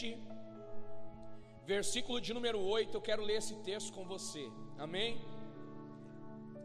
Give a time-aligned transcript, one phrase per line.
[0.00, 0.18] 17,
[1.66, 2.96] versículo de número 8.
[2.96, 4.44] Eu quero ler esse texto com você.
[4.78, 5.20] Amém?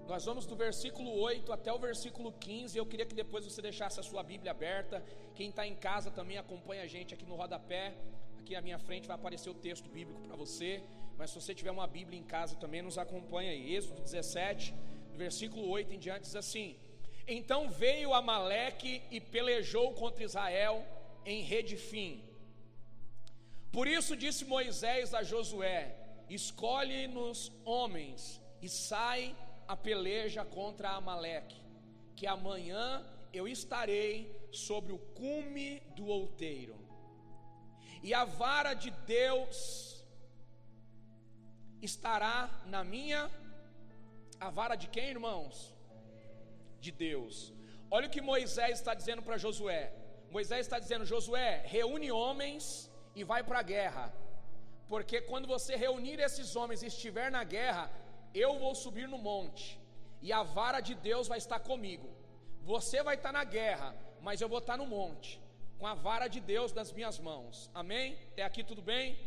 [0.08, 2.78] Nós vamos do versículo 8 até o versículo 15.
[2.78, 5.04] Eu queria que depois você deixasse a sua Bíblia aberta.
[5.34, 7.94] Quem está em casa também acompanha a gente aqui no rodapé.
[8.40, 10.84] Aqui à minha frente vai aparecer o texto bíblico para você.
[11.18, 13.76] Mas se você tiver uma Bíblia em casa também, nos acompanha aí.
[13.76, 14.74] Êxodo 17,
[15.16, 16.78] versículo 8 em diante, diz assim:
[17.28, 20.86] Então veio Amaleque e pelejou contra Israel
[21.26, 22.35] em Redifim.
[23.76, 25.80] Por isso disse Moisés a Josué:
[26.30, 29.36] Escolhe-nos homens e sai
[29.68, 31.62] a peleja contra Amaleque,
[32.16, 34.14] que amanhã eu estarei
[34.50, 36.78] sobre o cume do outeiro,
[38.02, 39.58] e a vara de Deus
[41.82, 43.30] estará na minha.
[44.40, 45.76] A vara de quem, irmãos?
[46.80, 47.54] De Deus.
[47.92, 49.94] Olha o que Moisés está dizendo para Josué.
[50.32, 54.14] Moisés está dizendo: Josué, reúne homens e vai para a guerra.
[54.88, 57.92] Porque quando você reunir esses homens e estiver na guerra,
[58.34, 59.80] eu vou subir no monte,
[60.22, 62.08] e a vara de Deus vai estar comigo.
[62.62, 65.40] Você vai estar na guerra, mas eu vou estar no monte,
[65.80, 67.70] com a vara de Deus nas minhas mãos.
[67.74, 68.18] Amém?
[68.36, 69.18] É aqui tudo bem?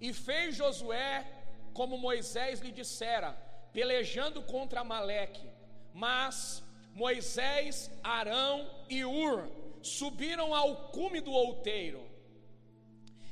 [0.00, 1.26] E fez Josué
[1.74, 3.32] como Moisés lhe dissera,
[3.72, 5.48] pelejando contra Amaleque.
[5.92, 6.62] Mas
[6.94, 9.48] Moisés, Arão e Ur
[9.82, 12.11] subiram ao cume do outeiro.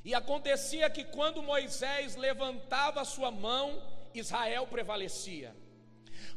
[0.04, 3.82] E acontecia que quando Moisés levantava sua mão,
[4.14, 5.55] Israel prevalecia.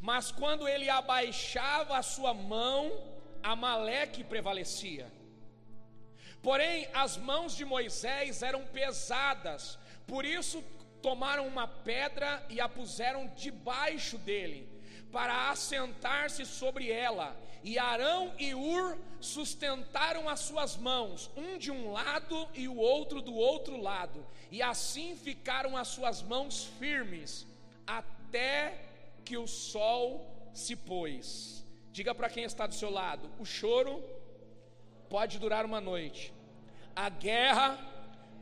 [0.01, 2.91] Mas quando ele abaixava a sua mão,
[3.41, 5.11] Amaleque prevalecia.
[6.41, 10.61] Porém, as mãos de Moisés eram pesadas, por isso
[11.01, 14.69] tomaram uma pedra e a puseram debaixo dele,
[15.13, 17.37] para assentar-se sobre ela.
[17.63, 23.21] E Arão e Ur sustentaram as suas mãos, um de um lado e o outro
[23.21, 27.47] do outro lado, e assim ficaram as suas mãos firmes
[27.87, 28.81] até
[29.23, 31.63] que o sol se pôs.
[31.93, 34.03] Diga para quem está do seu lado: o choro
[35.09, 36.33] pode durar uma noite,
[36.93, 37.79] a guerra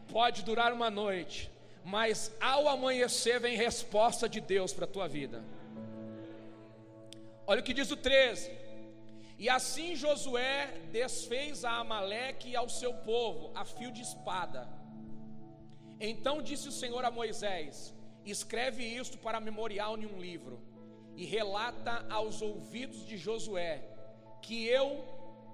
[0.07, 1.51] pode durar uma noite,
[1.83, 5.43] mas ao amanhecer vem resposta de Deus para a tua vida.
[7.51, 8.49] Olha o que diz o 13:
[9.37, 14.61] E assim Josué desfez a Amaleque e ao seu povo a fio de espada.
[15.99, 17.93] Então disse o Senhor a Moisés:
[18.25, 20.61] escreve isto para memorial em um livro
[21.17, 23.83] e relata aos ouvidos de Josué
[24.41, 25.03] que eu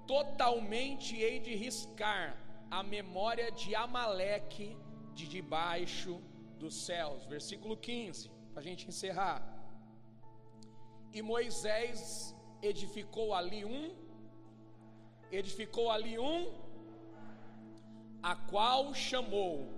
[0.06, 2.36] totalmente hei de riscar
[2.70, 4.76] a memória de Amaleque
[5.16, 6.22] de debaixo
[6.60, 7.26] dos céus.
[7.26, 9.57] Versículo 15, para a gente encerrar.
[11.12, 13.94] E Moisés edificou ali um,
[15.30, 16.52] edificou ali um,
[18.22, 19.68] a qual chamou: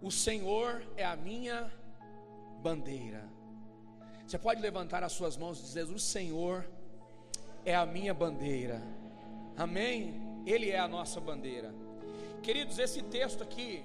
[0.00, 1.72] O Senhor é a minha
[2.62, 3.28] bandeira.
[4.26, 6.66] Você pode levantar as suas mãos e dizer: O Senhor
[7.64, 8.82] é a minha bandeira.
[9.56, 10.20] Amém?
[10.46, 11.74] Ele é a nossa bandeira.
[12.42, 13.84] Queridos, esse texto aqui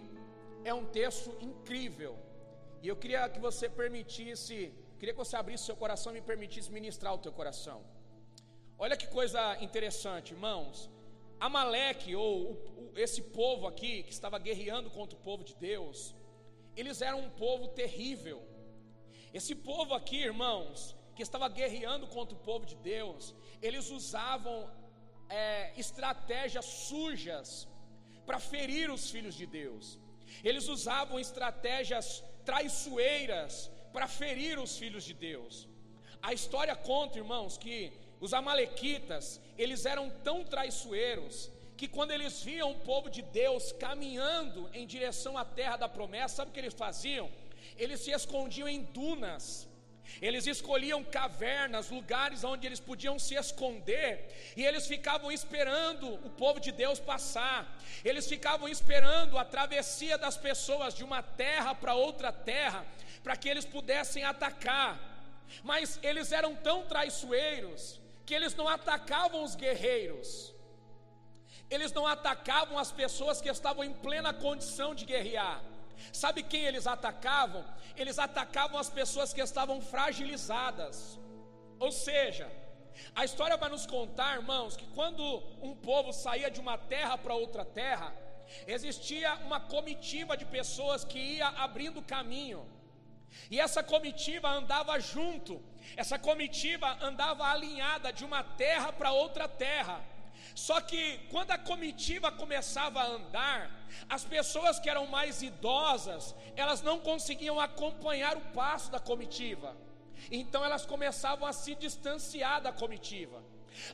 [0.63, 2.15] é um texto incrível.
[2.81, 6.71] E eu queria que você permitisse, queria que você abrisse seu coração e me permitisse
[6.71, 7.77] ministrar o teu coração.
[8.83, 10.91] Olha que coisa interessante, irmãos.
[11.47, 12.35] Amaleque, ou
[13.05, 16.13] esse povo aqui que estava guerreando contra o povo de Deus,
[16.75, 18.39] eles eram um povo terrível.
[19.39, 24.57] Esse povo aqui, irmãos, que estava guerreando contra o povo de Deus, eles usavam
[25.29, 27.67] é, estratégias sujas
[28.27, 29.97] para ferir os filhos de Deus.
[30.43, 35.67] Eles usavam estratégias traiçoeiras para ferir os filhos de Deus.
[36.21, 42.71] A história conta, irmãos, que os amalequitas, eles eram tão traiçoeiros que quando eles viam
[42.71, 46.75] o povo de Deus caminhando em direção à terra da promessa, sabe o que eles
[46.75, 47.29] faziam?
[47.77, 49.67] eles se escondiam em dunas,
[50.21, 56.59] eles escolhiam cavernas, lugares onde eles podiam se esconder, e eles ficavam esperando o povo
[56.59, 62.31] de Deus passar, eles ficavam esperando a travessia das pessoas de uma terra para outra
[62.31, 62.85] terra,
[63.23, 64.99] para que eles pudessem atacar,
[65.63, 70.53] mas eles eram tão traiçoeiros que eles não atacavam os guerreiros,
[71.69, 75.61] eles não atacavam as pessoas que estavam em plena condição de guerrear,
[76.11, 77.63] Sabe quem eles atacavam?
[77.95, 81.19] Eles atacavam as pessoas que estavam fragilizadas.
[81.79, 82.49] Ou seja,
[83.15, 85.23] a história vai nos contar, irmãos, que quando
[85.61, 88.13] um povo saía de uma terra para outra terra,
[88.67, 92.65] existia uma comitiva de pessoas que ia abrindo caminho.
[93.49, 95.61] E essa comitiva andava junto,
[95.95, 100.01] essa comitiva andava alinhada de uma terra para outra terra.
[100.55, 103.71] Só que quando a comitiva começava a andar,
[104.09, 109.75] as pessoas que eram mais idosas, elas não conseguiam acompanhar o passo da comitiva.
[110.29, 113.41] Então elas começavam a se distanciar da comitiva.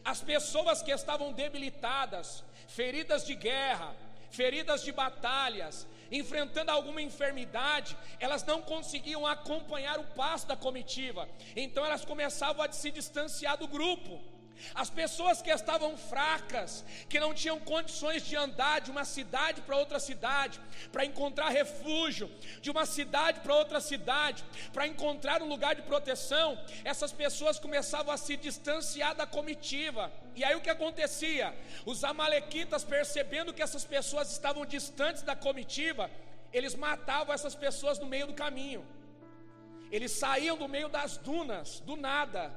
[0.03, 3.95] As pessoas que estavam debilitadas, feridas de guerra,
[4.31, 11.27] feridas de batalhas, enfrentando alguma enfermidade, elas não conseguiam acompanhar o passo da comitiva.
[11.55, 14.36] Então elas começavam a se distanciar do grupo.
[14.73, 19.77] As pessoas que estavam fracas, que não tinham condições de andar de uma cidade para
[19.77, 20.59] outra cidade,
[20.91, 22.29] para encontrar refúgio,
[22.61, 24.43] de uma cidade para outra cidade,
[24.73, 30.11] para encontrar um lugar de proteção, essas pessoas começavam a se distanciar da comitiva.
[30.35, 31.55] E aí o que acontecia?
[31.85, 36.09] Os amalequitas, percebendo que essas pessoas estavam distantes da comitiva,
[36.53, 38.85] eles matavam essas pessoas no meio do caminho.
[39.91, 42.53] Eles saíam do meio das dunas, do nada,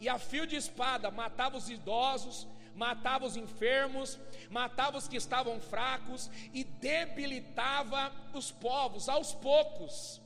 [0.00, 4.18] e a fio de espada matava os idosos, matava os enfermos,
[4.50, 10.20] matava os que estavam fracos e debilitava os povos aos poucos.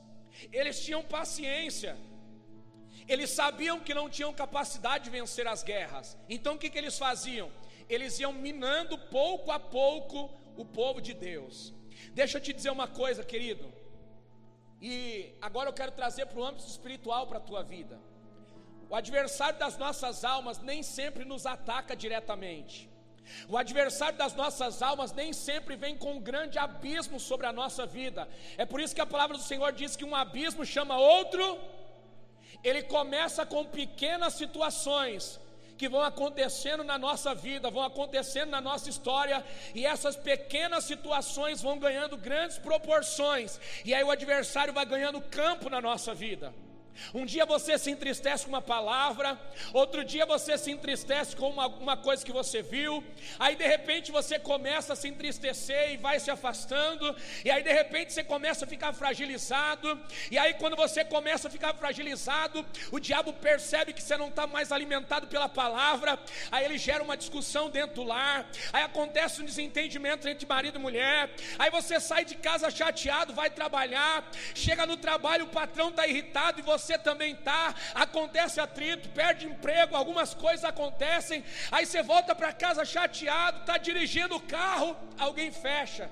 [0.51, 1.97] Eles tinham paciência,
[3.07, 6.97] eles sabiam que não tinham capacidade de vencer as guerras, então o que, que eles
[6.97, 7.51] faziam?
[7.89, 11.73] Eles iam minando pouco a pouco o povo de Deus.
[12.13, 13.71] Deixa eu te dizer uma coisa, querido,
[14.81, 17.99] e agora eu quero trazer para o âmbito espiritual para a tua vida.
[18.91, 22.89] O adversário das nossas almas nem sempre nos ataca diretamente.
[23.47, 27.85] O adversário das nossas almas nem sempre vem com um grande abismo sobre a nossa
[27.85, 28.27] vida.
[28.57, 31.57] É por isso que a palavra do Senhor diz que um abismo chama outro.
[32.61, 35.39] Ele começa com pequenas situações
[35.77, 39.43] que vão acontecendo na nossa vida, vão acontecendo na nossa história,
[39.73, 45.69] e essas pequenas situações vão ganhando grandes proporções, e aí o adversário vai ganhando campo
[45.69, 46.53] na nossa vida.
[47.13, 49.39] Um dia você se entristece com uma palavra,
[49.73, 53.03] outro dia você se entristece com uma, uma, coisa que você viu,
[53.39, 57.71] aí de repente você começa a se entristecer e vai se afastando, e aí de
[57.71, 59.99] repente você começa a ficar fragilizado,
[60.29, 64.47] e aí quando você começa a ficar fragilizado, o diabo percebe que você não está
[64.47, 66.19] mais alimentado pela palavra,
[66.51, 70.81] aí ele gera uma discussão dentro do lar, aí acontece um desentendimento entre marido e
[70.81, 71.29] mulher,
[71.59, 76.59] aí você sai de casa chateado, vai trabalhar, chega no trabalho, o patrão está irritado
[76.59, 82.35] e você você também está, acontece atrito, perde emprego, algumas coisas acontecem, aí você volta
[82.35, 86.09] para casa chateado, está dirigindo o carro, alguém fecha,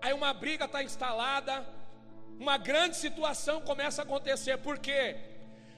[0.00, 1.66] aí uma briga está instalada,
[2.38, 5.16] uma grande situação começa a acontecer, por quê?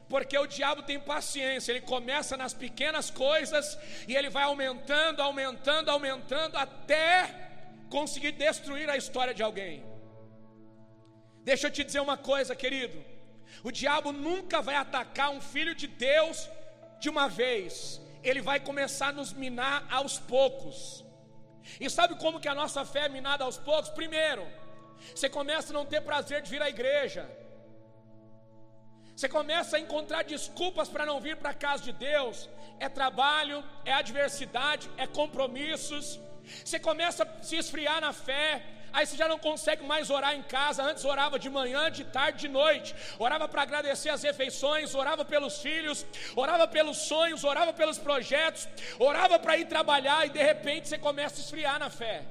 [0.09, 5.91] Porque o diabo tem paciência, ele começa nas pequenas coisas e ele vai aumentando, aumentando,
[5.91, 7.49] aumentando até
[7.91, 9.85] conseguir destruir a história de alguém.
[11.45, 13.18] Deixa eu te dizer uma coisa, querido.
[13.63, 16.49] O diabo nunca vai atacar um filho de Deus
[17.01, 18.01] de uma vez.
[18.23, 21.05] Ele vai começar a nos minar aos poucos.
[21.81, 23.91] E sabe como que a nossa fé é minada aos poucos?
[23.91, 24.47] Primeiro,
[25.15, 27.29] você começa a não ter prazer de vir à igreja.
[29.15, 32.49] Você começa a encontrar desculpas para não vir para a casa de Deus.
[32.79, 36.21] É trabalho, é adversidade, é compromissos.
[36.65, 40.43] Você começa a se esfriar na fé, aí você já não consegue mais orar em
[40.43, 40.83] casa.
[40.83, 45.61] Antes orava de manhã, de tarde, de noite, orava para agradecer as refeições, orava pelos
[45.61, 48.69] filhos, orava pelos sonhos, orava pelos projetos,
[48.99, 52.25] orava para ir trabalhar e de repente você começa a esfriar na fé.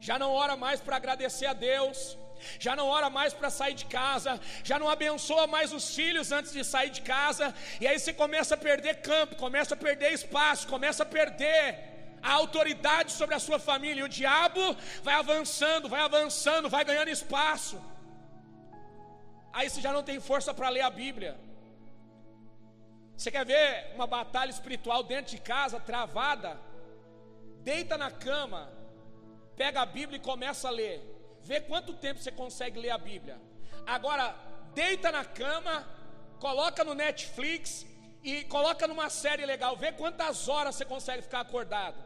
[0.00, 2.16] Já não ora mais para agradecer a Deus,
[2.58, 6.52] já não ora mais para sair de casa, já não abençoa mais os filhos antes
[6.52, 10.68] de sair de casa, e aí você começa a perder campo, começa a perder espaço,
[10.68, 11.87] começa a perder
[12.22, 14.60] a autoridade sobre a sua família, e o diabo
[15.02, 17.80] vai avançando, vai avançando, vai ganhando espaço.
[19.52, 21.38] Aí você já não tem força para ler a Bíblia.
[23.16, 26.60] Você quer ver uma batalha espiritual dentro de casa, travada?
[27.62, 28.70] Deita na cama,
[29.56, 31.02] pega a Bíblia e começa a ler.
[31.42, 33.40] Vê quanto tempo você consegue ler a Bíblia.
[33.86, 34.36] Agora,
[34.74, 35.86] deita na cama,
[36.38, 37.86] coloca no Netflix
[38.28, 39.74] e coloca numa série legal.
[39.76, 41.96] Vê quantas horas você consegue ficar acordado.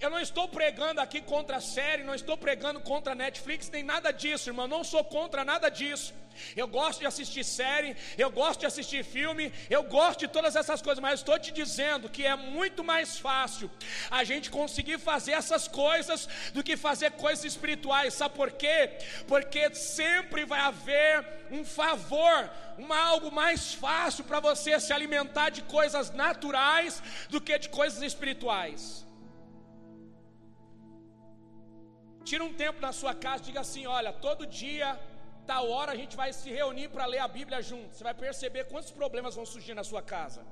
[0.00, 3.82] Eu não estou pregando aqui contra a série, não estou pregando contra a Netflix, nem
[3.82, 4.68] nada disso, irmão.
[4.68, 6.14] Não sou contra nada disso.
[6.54, 10.82] Eu gosto de assistir série, eu gosto de assistir filme, eu gosto de todas essas
[10.82, 13.70] coisas, mas estou te dizendo que é muito mais fácil
[14.10, 18.14] a gente conseguir fazer essas coisas do que fazer coisas espirituais.
[18.14, 18.98] Sabe por quê?
[19.26, 25.62] Porque sempre vai haver um favor, uma algo mais fácil para você se alimentar de
[25.62, 29.06] coisas naturais do que de coisas espirituais.
[32.28, 34.88] Tira um tempo na sua casa, diga assim: olha, todo dia,
[35.50, 37.94] tal hora a gente vai se reunir para ler a Bíblia junto.
[37.94, 40.42] Você vai perceber quantos problemas vão surgir na sua casa.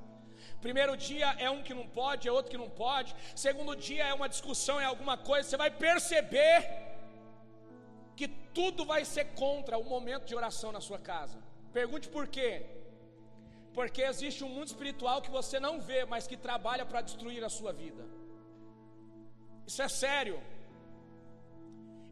[0.65, 3.09] Primeiro dia é um que não pode, é outro que não pode.
[3.45, 5.43] Segundo dia é uma discussão, é alguma coisa.
[5.47, 6.57] Você vai perceber
[8.19, 8.27] que
[8.59, 11.37] tudo vai ser contra o momento de oração na sua casa.
[11.79, 12.51] Pergunte por quê?
[13.77, 17.49] Porque existe um mundo espiritual que você não vê, mas que trabalha para destruir a
[17.59, 18.03] sua vida.
[19.69, 20.37] Isso é sério.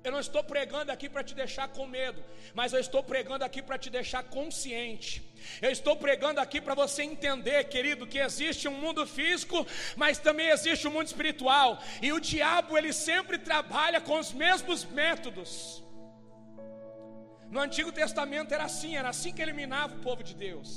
[0.03, 2.22] Eu não estou pregando aqui para te deixar com medo,
[2.53, 5.12] mas eu estou pregando aqui para te deixar consciente.
[5.62, 10.50] Eu estou pregando aqui para você entender, querido, que existe um mundo físico, mas também
[10.50, 11.79] existe um mundo espiritual.
[12.01, 15.81] E o diabo, ele sempre trabalha com os mesmos métodos.
[17.50, 20.69] No Antigo Testamento era assim, era assim que eliminava o povo de Deus.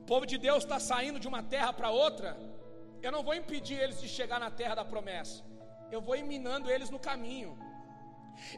[0.00, 2.36] O povo de Deus está saindo de uma terra para outra.
[3.00, 5.44] Eu não vou impedir eles de chegar na terra da promessa
[5.90, 7.56] eu vou eliminando eles no caminho.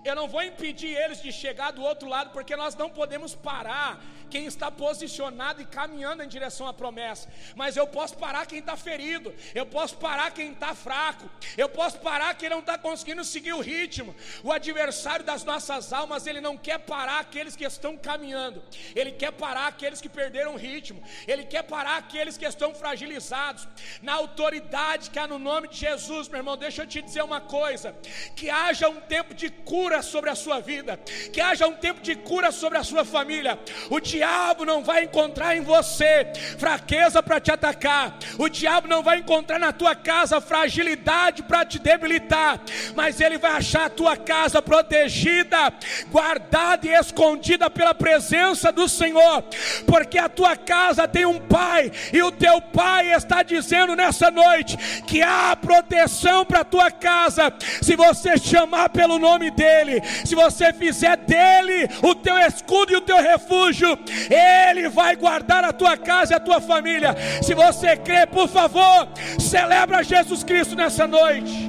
[0.04, 4.00] Eu não vou impedir eles de chegar do outro lado, porque nós não podemos parar
[4.28, 7.28] quem está posicionado e caminhando em direção à promessa.
[7.56, 11.98] Mas eu posso parar quem está ferido, eu posso parar quem está fraco, eu posso
[11.98, 14.14] parar quem não está conseguindo seguir o ritmo.
[14.42, 18.62] O adversário das nossas almas, ele não quer parar aqueles que estão caminhando,
[18.94, 23.66] ele quer parar aqueles que perderam o ritmo, ele quer parar aqueles que estão fragilizados.
[24.02, 27.40] Na autoridade que há no nome de Jesus, meu irmão, deixa eu te dizer uma
[27.40, 27.94] coisa:
[28.36, 30.98] que haja um tempo de cura sobre a sua vida,
[31.30, 33.58] que haja um tempo de cura sobre a sua família.
[33.90, 36.26] O diabo não vai encontrar em você
[36.58, 41.78] fraqueza para te atacar, o diabo não vai encontrar na tua casa fragilidade para te
[41.78, 42.58] debilitar,
[42.96, 45.70] mas ele vai achar a tua casa protegida,
[46.10, 49.42] guardada e escondida pela presença do Senhor,
[49.86, 54.78] porque a tua casa tem um pai e o teu pai está dizendo nessa noite
[55.06, 60.72] que há proteção para a tua casa, se você chamar pelo nome dele, se você
[60.72, 63.98] fizer dele o teu escudo e o teu refúgio,
[64.30, 67.14] ele vai guardar a tua casa e a tua família.
[67.42, 71.68] Se você crê, por favor, celebra Jesus Cristo nessa noite.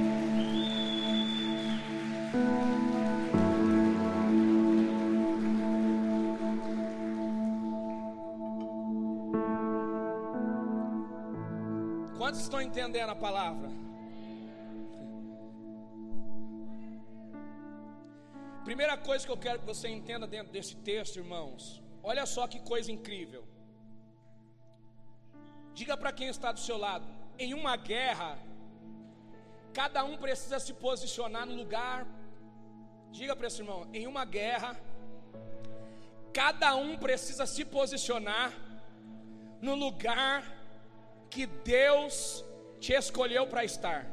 [12.17, 13.88] Quantos estão entendendo a palavra?
[18.69, 22.59] Primeira coisa que eu quero que você entenda dentro desse texto, irmãos, olha só que
[22.59, 23.43] coisa incrível.
[25.73, 27.07] Diga para quem está do seu lado:
[27.39, 28.38] em uma guerra,
[29.73, 32.05] cada um precisa se posicionar no lugar.
[33.09, 34.79] Diga para esse irmão: em uma guerra,
[36.31, 38.53] cada um precisa se posicionar
[39.59, 40.43] no lugar
[41.31, 42.45] que Deus
[42.79, 44.05] te escolheu para estar.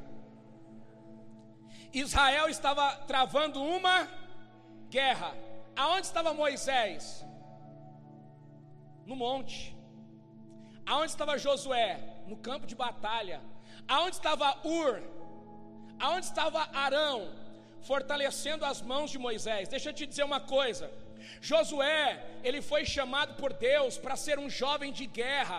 [1.93, 4.25] Israel estava travando uma
[4.99, 5.31] guerra.
[5.85, 7.03] Aonde estava Moisés?
[9.09, 9.59] No monte.
[10.93, 11.91] Aonde estava Josué?
[12.31, 13.39] No campo de batalha.
[13.95, 14.49] Aonde estava
[14.83, 14.95] Ur?
[16.05, 17.19] Aonde estava Arão?
[17.91, 19.69] Fortalecendo as mãos de Moisés.
[19.75, 20.87] Deixa eu te dizer uma coisa.
[21.51, 22.05] Josué,
[22.47, 25.59] ele foi chamado por Deus para ser um jovem de guerra.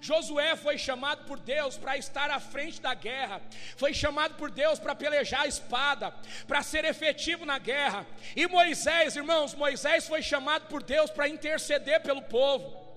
[0.00, 3.40] Josué foi chamado por Deus para estar à frente da guerra,
[3.76, 6.12] foi chamado por Deus para pelejar a espada,
[6.46, 8.06] para ser efetivo na guerra.
[8.34, 12.89] E Moisés, irmãos, Moisés foi chamado por Deus para interceder pelo povo.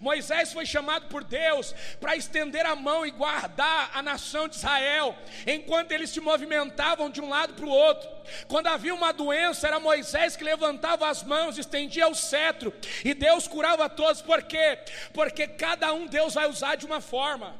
[0.00, 5.16] Moisés foi chamado por Deus para estender a mão e guardar a nação de Israel,
[5.46, 8.08] enquanto eles se movimentavam de um lado para o outro.
[8.48, 12.72] Quando havia uma doença, era Moisés que levantava as mãos, estendia o cetro,
[13.04, 14.78] e Deus curava todos, por quê?
[15.12, 17.58] Porque cada um Deus vai usar de uma forma.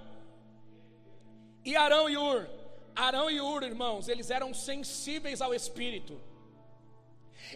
[1.64, 2.48] E Arão e Ur,
[2.94, 6.29] Arão e Ur, irmãos, eles eram sensíveis ao Espírito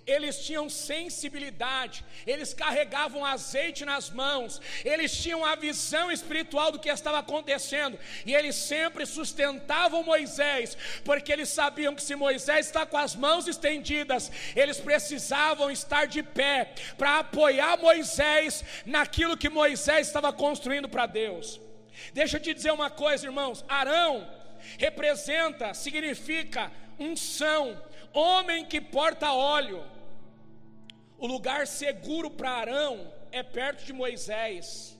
[0.06, 6.88] eles tinham sensibilidade, eles carregavam azeite nas mãos, eles tinham a visão espiritual do que
[6.88, 12.98] estava acontecendo, e eles sempre sustentavam Moisés, porque eles sabiam que se Moisés está com
[12.98, 20.32] as mãos estendidas, eles precisavam estar de pé para apoiar Moisés naquilo que Moisés estava
[20.32, 21.60] construindo para Deus.
[22.12, 24.28] Deixa eu te dizer uma coisa, irmãos: Arão
[24.78, 27.80] representa, significa unção,
[28.14, 29.82] homem que porta óleo.
[31.18, 34.96] O lugar seguro para Arão é perto de Moisés.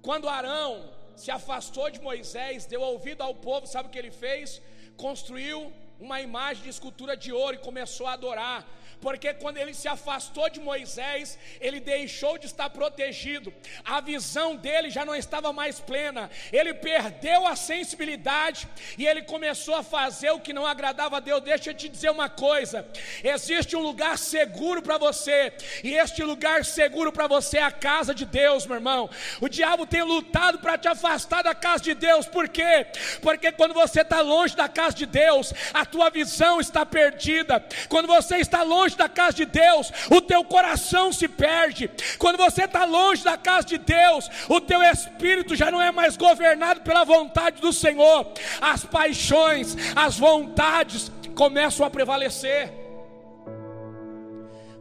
[0.00, 4.62] Quando Arão se afastou de Moisés, deu ouvido ao povo, sabe o que ele fez?
[4.96, 8.66] Construiu uma imagem de escultura de ouro e começou a adorar.
[9.02, 13.52] Porque quando ele se afastou de Moisés, ele deixou de estar protegido,
[13.84, 19.74] a visão dele já não estava mais plena, ele perdeu a sensibilidade e ele começou
[19.74, 21.42] a fazer o que não agradava a Deus.
[21.42, 22.86] Deixa eu te dizer uma coisa:
[23.24, 28.14] existe um lugar seguro para você, e este lugar seguro para você é a casa
[28.14, 29.10] de Deus, meu irmão.
[29.40, 32.86] O diabo tem lutado para te afastar da casa de Deus, por quê?
[33.20, 37.64] Porque quando você está longe da casa de Deus, a tua visão está perdida.
[37.88, 41.90] Quando você está longe da casa de Deus, o teu coração se perde.
[42.18, 46.16] Quando você está longe da casa de Deus, o teu espírito já não é mais
[46.16, 48.32] governado pela vontade do Senhor.
[48.60, 52.81] As paixões, as vontades começam a prevalecer.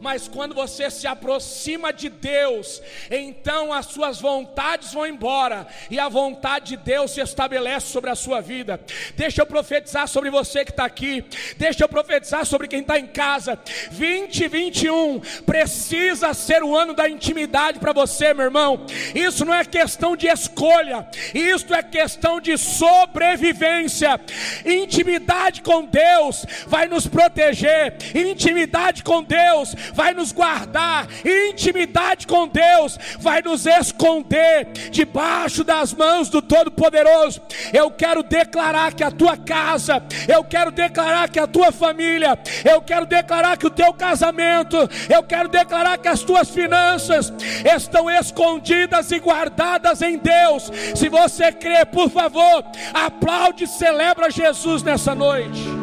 [0.01, 2.81] Mas quando você se aproxima de Deus,
[3.11, 8.15] então as suas vontades vão embora e a vontade de Deus se estabelece sobre a
[8.15, 8.81] sua vida.
[9.15, 11.23] Deixa eu profetizar sobre você que está aqui,
[11.55, 13.59] deixa eu profetizar sobre quem está em casa.
[13.91, 18.87] 2021 precisa ser o ano da intimidade para você, meu irmão.
[19.13, 24.19] Isso não é questão de escolha, isso é questão de sobrevivência.
[24.65, 32.97] Intimidade com Deus vai nos proteger, intimidade com Deus vai nos guardar, intimidade com Deus
[33.19, 37.41] vai nos esconder debaixo das mãos do Todo-Poderoso.
[37.73, 42.37] Eu quero declarar que a tua casa, eu quero declarar que a tua família,
[42.69, 44.77] eu quero declarar que o teu casamento,
[45.09, 47.33] eu quero declarar que as tuas finanças
[47.75, 50.71] estão escondidas e guardadas em Deus.
[50.95, 55.80] Se você crê, por favor, aplaude e celebra Jesus nessa noite.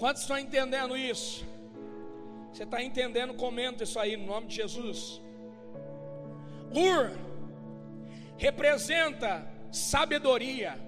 [0.00, 1.46] Quantos estão entendendo isso?
[2.50, 3.34] Você está entendendo?
[3.34, 5.20] Comenta isso aí no nome de Jesus.
[6.74, 7.10] Ur
[8.38, 10.78] representa sabedoria.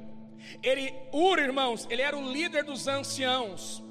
[0.62, 3.82] Ele, Ur, irmãos, ele era o líder dos anciãos.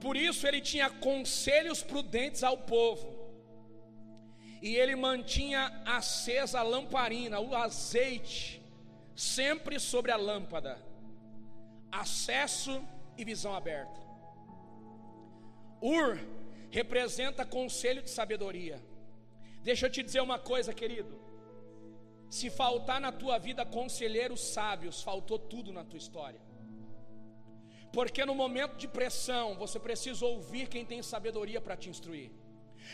[0.00, 3.14] Por isso ele tinha conselhos prudentes ao povo.
[4.60, 8.60] E ele mantinha acesa a lamparina, o azeite,
[9.14, 10.84] sempre sobre a lâmpada.
[11.92, 12.82] Acesso
[13.16, 14.03] e visão aberta.
[15.84, 16.18] Ur
[16.70, 18.82] representa conselho de sabedoria.
[19.62, 21.14] Deixa eu te dizer uma coisa, querido.
[22.30, 26.40] Se faltar na tua vida conselheiros sábios, faltou tudo na tua história.
[27.92, 32.30] Porque no momento de pressão, você precisa ouvir quem tem sabedoria para te instruir.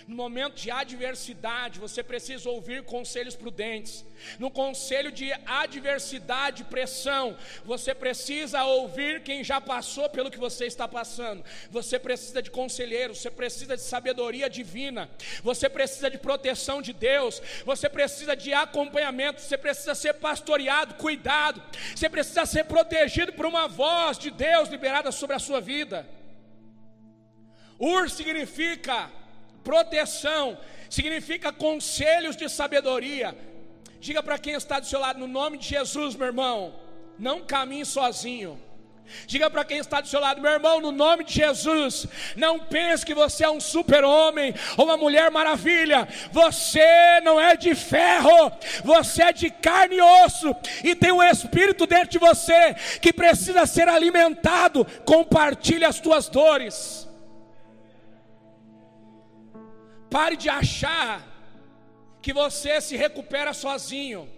[0.06, 4.04] No momento de adversidade, você precisa ouvir conselhos prudentes.
[4.38, 10.86] No conselho de adversidade, pressão, você precisa ouvir quem já passou pelo que você está
[10.88, 11.44] passando.
[11.70, 15.10] Você precisa de conselheiros, você precisa de sabedoria divina,
[15.42, 21.62] você precisa de proteção de Deus, você precisa de acompanhamento, você precisa ser pastoreado, cuidado,
[21.94, 26.08] você precisa ser protegido por uma voz de Deus liberada sobre a sua vida.
[27.78, 29.10] Ur significa
[29.64, 33.36] proteção, significa conselhos de sabedoria.
[34.00, 36.74] Diga para quem está do seu lado, no nome de Jesus, meu irmão,
[37.18, 38.58] não caminhe sozinho.
[39.26, 43.04] Diga para quem está do seu lado, meu irmão, no nome de Jesus, não pense
[43.04, 46.06] que você é um super-homem ou uma mulher maravilha.
[46.32, 48.52] Você não é de ferro,
[48.84, 53.66] você é de carne e osso, e tem um espírito dentro de você que precisa
[53.66, 54.86] ser alimentado.
[55.04, 57.09] Compartilhe as tuas dores.
[60.10, 61.26] Pare de achar
[62.20, 64.28] que você se recupera sozinho.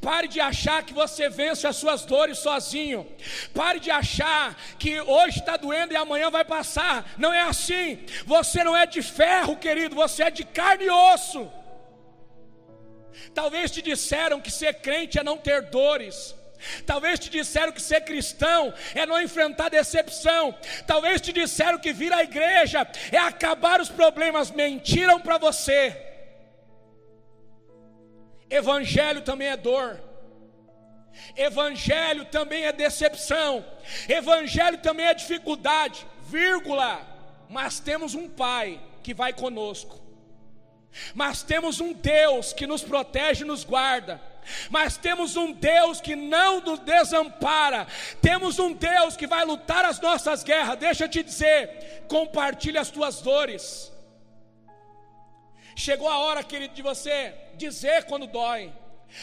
[0.00, 3.06] Pare de achar que você vence as suas dores sozinho.
[3.52, 7.12] Pare de achar que hoje está doendo e amanhã vai passar.
[7.18, 8.04] Não é assim.
[8.24, 11.50] Você não é de ferro, querido, você é de carne e osso.
[13.32, 16.34] Talvez te disseram que ser crente é não ter dores.
[16.86, 20.56] Talvez te disseram que ser cristão é não enfrentar decepção.
[20.86, 24.50] Talvez te disseram que vir à igreja é acabar os problemas.
[24.50, 25.96] Mentiram para você.
[28.48, 30.00] Evangelho também é dor.
[31.36, 33.64] Evangelho também é decepção.
[34.08, 36.06] Evangelho também é dificuldade.
[36.22, 37.00] Vírgula.
[37.48, 40.02] Mas temos um Pai que vai conosco.
[41.14, 44.20] Mas temos um Deus que nos protege e nos guarda
[44.70, 47.86] mas temos um Deus que não nos desampara,
[48.20, 50.78] temos um Deus que vai lutar as nossas guerras.
[50.78, 53.92] Deixa eu te dizer, compartilhe as tuas dores.
[55.76, 58.72] Chegou a hora, querido, de você dizer quando dói.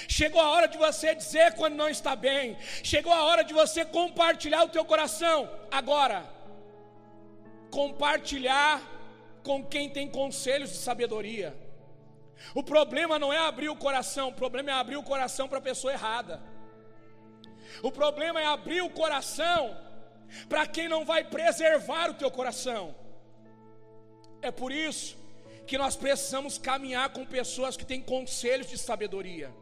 [0.08, 2.58] Chegou a hora de você dizer quando não está bem.
[2.84, 5.50] Chegou a hora de você compartilhar o teu coração.
[5.70, 6.26] Agora,
[7.70, 8.82] compartilhar
[9.44, 11.56] com quem tem conselhos de sabedoria.
[12.54, 15.62] O problema não é abrir o coração, o problema é abrir o coração para a
[15.70, 16.42] pessoa errada.
[17.82, 19.78] O problema é abrir o coração
[20.50, 22.96] para quem não vai preservar o teu coração.
[24.42, 25.18] É por isso
[25.68, 29.54] que nós precisamos caminhar com pessoas que têm conselhos de sabedoria.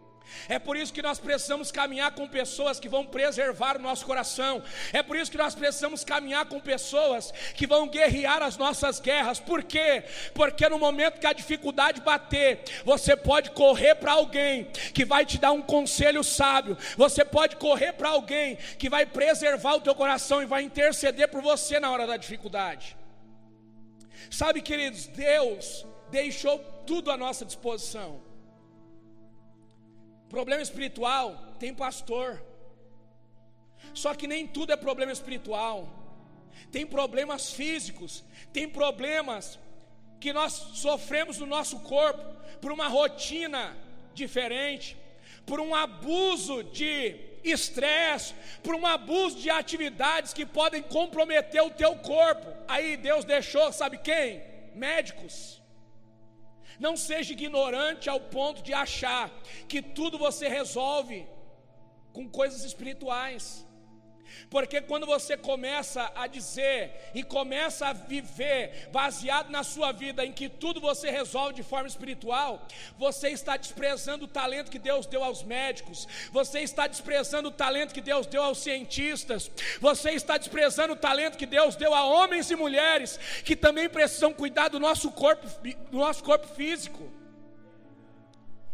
[0.48, 4.64] É por isso que nós precisamos caminhar com pessoas que vão preservar o nosso coração.
[4.94, 9.40] É por isso que nós precisamos caminhar com pessoas que vão guerrear as nossas guerras.
[9.40, 10.04] Por quê?
[10.34, 15.38] Porque no momento que a dificuldade bater, você pode correr para alguém que vai te
[15.38, 16.78] dar um conselho sábio.
[16.98, 21.42] Você pode correr para alguém que vai preservar o teu coração e vai interceder por
[21.42, 22.98] você na hora da dificuldade.
[24.30, 28.29] Sabe, queridos, Deus deixou tudo à nossa disposição.
[30.30, 32.42] Problema espiritual tem pastor.
[33.94, 35.90] Só que nem tudo é problema espiritual.
[36.72, 39.58] Tem problemas físicos, tem problemas
[40.20, 42.24] que nós sofremos no nosso corpo
[42.62, 43.76] por uma rotina
[44.14, 44.98] diferente,
[45.46, 51.96] por um abuso de estresse, por um abuso de atividades que podem comprometer o teu
[51.96, 52.48] corpo.
[52.68, 54.44] Aí Deus deixou, sabe quem?
[54.76, 55.59] Médicos.
[56.80, 59.30] Não seja ignorante ao ponto de achar
[59.68, 61.28] que tudo você resolve
[62.14, 63.68] com coisas espirituais.
[64.50, 70.32] Porque quando você começa a dizer e começa a viver baseado na sua vida em
[70.32, 72.66] que tudo você resolve de forma espiritual,
[72.98, 77.94] você está desprezando o talento que Deus deu aos médicos, você está desprezando o talento
[77.94, 82.50] que Deus deu aos cientistas, você está desprezando o talento que Deus deu a homens
[82.50, 85.48] e mulheres que também precisam cuidar do nosso corpo,
[85.92, 87.12] do nosso corpo físico.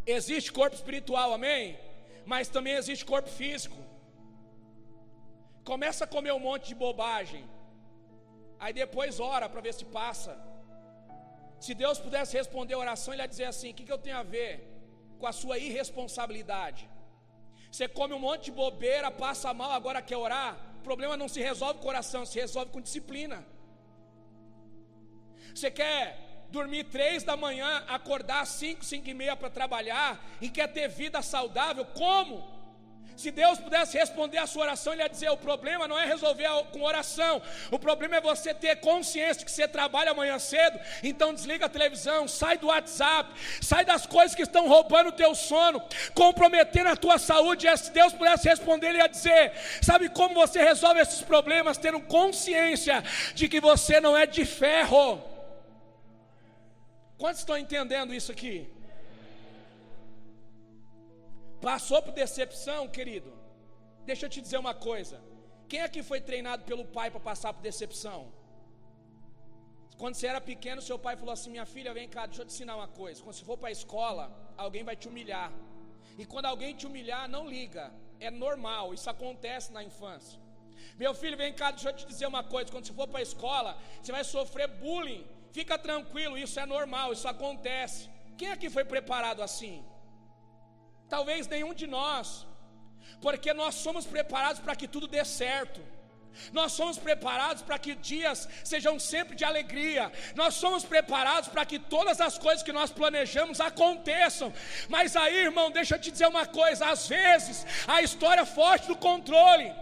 [0.05, 1.77] Existe corpo espiritual, amém?
[2.25, 3.85] Mas também existe corpo físico
[5.71, 7.43] começa a comer um monte de bobagem,
[8.59, 10.33] aí depois ora para ver se passa.
[11.65, 14.17] Se Deus pudesse responder a oração, Ele ia dizer assim: o que, que eu tenho
[14.17, 14.51] a ver
[15.19, 16.83] com a sua irresponsabilidade?
[17.71, 20.51] Você come um monte de bobeira, passa mal, agora quer orar?
[20.79, 23.45] O problema não se resolve com coração, se resolve com disciplina.
[25.53, 30.49] Você quer dormir três da manhã, acordar às cinco, cinco e meia para trabalhar e
[30.49, 31.85] quer ter vida saudável?
[31.85, 32.35] Como?
[33.15, 36.47] Se Deus pudesse responder a sua oração, Ele ia dizer: o problema não é resolver
[36.71, 41.65] com oração, o problema é você ter consciência que você trabalha amanhã cedo, então desliga
[41.65, 43.29] a televisão, sai do WhatsApp,
[43.61, 45.81] sai das coisas que estão roubando o teu sono,
[46.13, 47.67] comprometendo a tua saúde.
[47.67, 51.77] E se Deus pudesse responder, Ele ia dizer: sabe como você resolve esses problemas?
[51.77, 53.01] Tendo consciência
[53.33, 55.23] de que você não é de ferro.
[57.17, 58.74] Quantos estão entendendo isso aqui?
[61.67, 63.29] Passou por decepção, querido?
[64.09, 65.19] Deixa eu te dizer uma coisa.
[65.67, 68.19] Quem aqui foi treinado pelo pai para passar por decepção?
[69.97, 72.53] Quando você era pequeno, seu pai falou assim: Minha filha, vem cá, deixa eu te
[72.53, 73.23] ensinar uma coisa.
[73.23, 74.23] Quando você for para a escola,
[74.55, 75.51] alguém vai te humilhar.
[76.19, 77.91] E quando alguém te humilhar, não liga.
[78.19, 80.39] É normal, isso acontece na infância.
[81.03, 82.71] Meu filho, vem cá, deixa eu te dizer uma coisa.
[82.71, 85.25] Quando você for para a escola, você vai sofrer bullying.
[85.51, 88.07] Fica tranquilo, isso é normal, isso acontece.
[88.37, 89.83] Quem aqui foi preparado assim?
[91.09, 92.47] Talvez nenhum de nós,
[93.21, 95.81] porque nós somos preparados para que tudo dê certo.
[96.51, 100.11] Nós somos preparados para que dias sejam sempre de alegria.
[100.35, 104.53] Nós somos preparados para que todas as coisas que nós planejamos aconteçam.
[104.89, 108.95] Mas aí, irmão, deixa eu te dizer uma coisa: às vezes a história foge do
[108.95, 109.73] controle.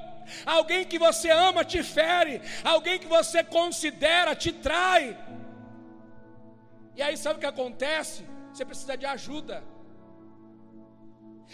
[0.46, 5.18] Alguém que você ama te fere, alguém que você considera te trai.
[6.96, 8.26] E aí sabe o que acontece?
[8.54, 9.64] Você precisa de ajuda.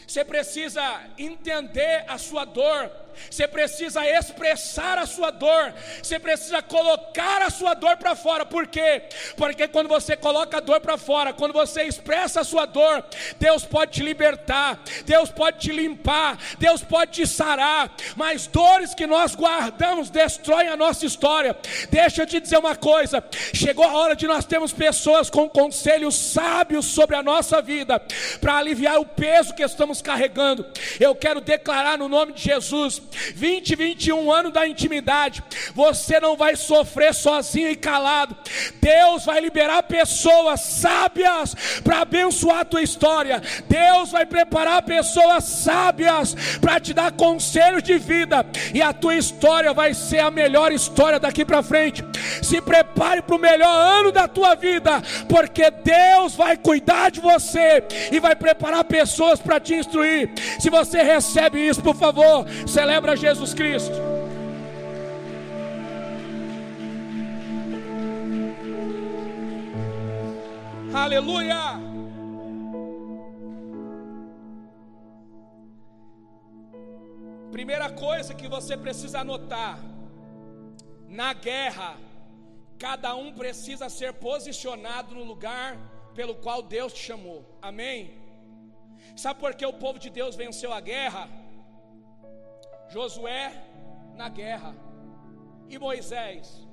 [0.08, 2.92] Você precisa entender a sua dor,
[3.30, 8.46] você precisa expressar a sua dor, você precisa colocar a sua dor para fora.
[8.46, 9.04] Por quê?
[9.36, 13.04] Porque quando você coloca a dor para fora, quando você expressa a sua dor,
[13.40, 17.92] Deus pode te libertar, Deus pode te limpar, Deus pode te sarar.
[18.16, 21.56] Mas dores que nós guardamos destroem a nossa história.
[21.90, 26.16] Deixa eu te dizer uma coisa: chegou a hora de nós termos pessoas com conselhos
[26.16, 28.02] sábios sobre a nossa vida,
[28.42, 30.66] para aliviar o peso que estamos carregando.
[31.00, 32.99] Eu quero declarar no nome de Jesus
[33.36, 38.36] 20, 21 anos da intimidade, você não vai sofrer sozinho e calado.
[38.82, 43.42] Deus vai liberar pessoas sábias para abençoar a tua história.
[43.68, 49.74] Deus vai preparar pessoas sábias para te dar conselhos de vida, e a tua história
[49.74, 52.04] vai ser a melhor história daqui para frente.
[52.42, 57.84] Se prepare para o melhor ano da tua vida, porque Deus vai cuidar de você
[58.12, 60.30] e vai preparar pessoas para te instruir.
[60.60, 63.94] Se você recebe isso, por favor, celebre celebra Jesus Cristo.
[70.92, 71.78] Aleluia!
[77.52, 79.80] primeira coisa que você precisa anotar:
[81.08, 81.96] na guerra,
[82.80, 85.78] cada um precisa ser posicionado no lugar
[86.16, 87.46] pelo qual Deus te chamou.
[87.62, 88.00] Amém?
[89.16, 91.39] Sabe por que o povo de Deus venceu a guerra?
[92.94, 93.44] Josué
[94.16, 94.72] na guerra
[95.70, 96.68] e Moisés,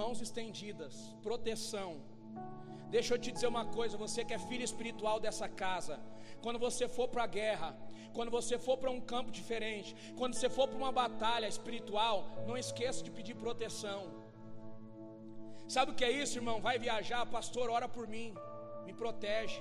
[0.00, 1.90] mãos estendidas, proteção.
[2.94, 6.00] Deixa eu te dizer uma coisa, você que é filho espiritual dessa casa,
[6.44, 7.76] quando você for para a guerra,
[8.16, 12.56] quando você for para um campo diferente, quando você for para uma batalha espiritual, não
[12.56, 14.00] esqueça de pedir proteção.
[15.68, 16.60] Sabe o que é isso, irmão?
[16.68, 18.34] Vai viajar, pastor, ora por mim,
[18.86, 19.60] me protege.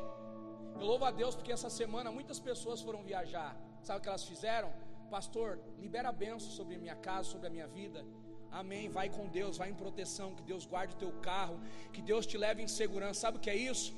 [0.80, 3.52] Eu louvo a Deus porque essa semana muitas pessoas foram viajar.
[3.84, 4.72] Sabe o que elas fizeram?
[5.16, 5.50] Pastor,
[5.84, 8.02] libera a benção sobre a minha casa, sobre a minha vida.
[8.60, 8.84] Amém.
[8.98, 11.56] Vai com Deus, vai em proteção, que Deus guarde o teu carro,
[11.94, 13.22] que Deus te leve em segurança.
[13.24, 13.90] Sabe o que é isso?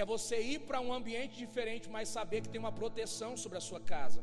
[0.00, 3.64] É você ir para um ambiente diferente, mas saber que tem uma proteção sobre a
[3.68, 4.20] sua casa.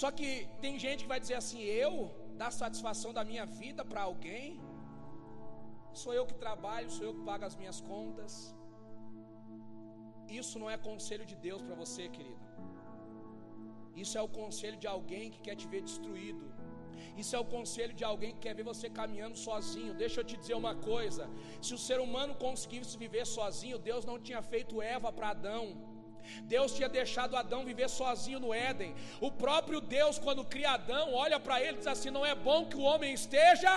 [0.00, 0.28] Só que
[0.64, 1.92] tem gente que vai dizer assim: eu
[2.42, 4.60] dar satisfação da minha vida para alguém?
[6.02, 8.32] Sou eu que trabalho, sou eu que pago as minhas contas.
[10.40, 12.44] Isso não é conselho de Deus para você, querido.
[14.02, 16.44] Isso é o conselho de alguém que quer te ver destruído.
[17.16, 19.94] Isso é o conselho de alguém que quer ver você caminhando sozinho.
[19.94, 21.24] Deixa eu te dizer uma coisa:
[21.66, 25.64] se o ser humano conseguisse viver sozinho, Deus não tinha feito Eva para Adão.
[26.54, 28.94] Deus tinha deixado Adão viver sozinho no Éden.
[29.20, 32.66] O próprio Deus, quando cria Adão, olha para ele e diz assim: Não é bom
[32.66, 33.74] que o homem esteja.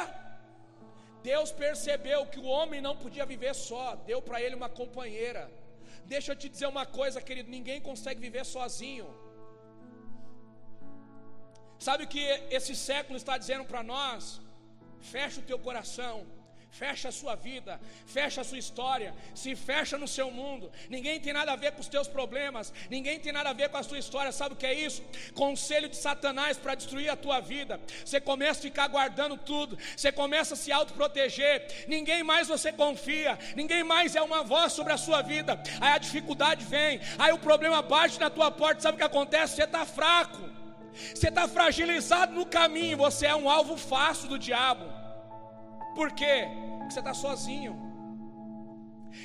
[1.21, 5.51] Deus percebeu que o homem não podia viver só, deu para ele uma companheira.
[6.05, 9.07] Deixa eu te dizer uma coisa, querido: ninguém consegue viver sozinho.
[11.79, 14.41] Sabe o que esse século está dizendo para nós?
[14.99, 16.25] Fecha o teu coração,
[16.71, 20.71] fecha a sua vida, fecha a sua história, se fecha no seu mundo.
[20.89, 23.77] Ninguém tem nada a ver com os teus problemas, ninguém tem nada a ver com
[23.77, 24.31] a sua história.
[24.31, 25.03] Sabe o que é isso?
[25.33, 27.79] Conselho de Satanás para destruir a tua vida.
[28.03, 31.85] Você começa a ficar guardando tudo, você começa a se autoproteger.
[31.87, 35.61] Ninguém mais você confia, ninguém mais é uma voz sobre a sua vida.
[35.79, 38.81] Aí a dificuldade vem, aí o problema bate na tua porta.
[38.81, 39.55] Sabe o que acontece?
[39.55, 40.56] Você está fraco.
[41.13, 44.85] Você está fragilizado no caminho, você é um alvo fácil do diabo.
[45.95, 46.47] Por quê?
[46.77, 47.73] Porque você está sozinho.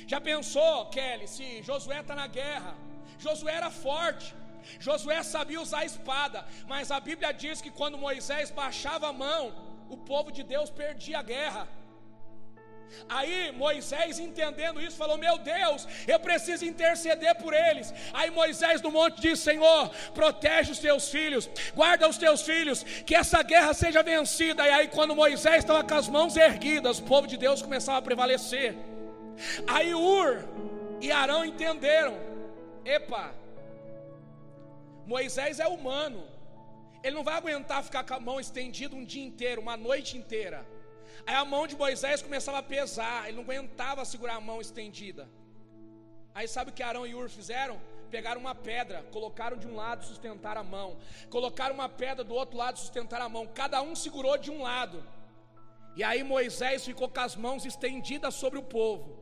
[0.07, 2.75] Já pensou, Kelly, se Josué está na guerra?
[3.17, 4.33] Josué era forte,
[4.79, 9.53] Josué sabia usar a espada, mas a Bíblia diz que quando Moisés baixava a mão,
[9.89, 11.67] o povo de Deus perdia a guerra.
[13.09, 17.93] Aí Moisés, entendendo isso, falou: Meu Deus, eu preciso interceder por eles.
[18.13, 23.15] Aí Moisés no monte diz: Senhor, protege os teus filhos, guarda os teus filhos, que
[23.15, 24.65] essa guerra seja vencida.
[24.67, 28.01] E aí, quando Moisés estava com as mãos erguidas, o povo de Deus começava a
[28.01, 28.75] prevalecer.
[29.67, 30.43] Aí Ur
[31.01, 32.17] e Arão entenderam:
[32.85, 33.33] Epa,
[35.05, 36.23] Moisés é humano,
[37.03, 40.65] ele não vai aguentar ficar com a mão estendida um dia inteiro, uma noite inteira.
[41.25, 45.29] Aí a mão de Moisés começava a pesar, ele não aguentava segurar a mão estendida.
[46.35, 47.79] Aí sabe o que Arão e Ur fizeram?
[48.09, 50.97] Pegaram uma pedra, colocaram de um lado, sustentaram a mão.
[51.29, 53.47] Colocaram uma pedra do outro lado, sustentaram a mão.
[53.47, 55.03] Cada um segurou de um lado.
[55.95, 59.17] E aí Moisés ficou com as mãos estendidas sobre o povo.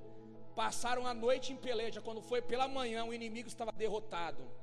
[0.56, 2.02] Passaram a noite em peleja.
[2.02, 4.61] Quando foi pela manhã, o inimigo estava derrotado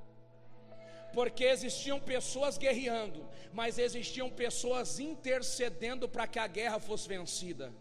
[1.13, 7.73] porque existiam pessoas guerreando, mas existiam pessoas intercedendo para que a guerra fosse vencida.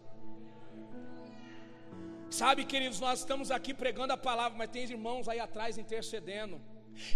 [2.30, 6.60] Sabe, queridos, nós estamos aqui pregando a palavra, mas tem irmãos aí atrás intercedendo.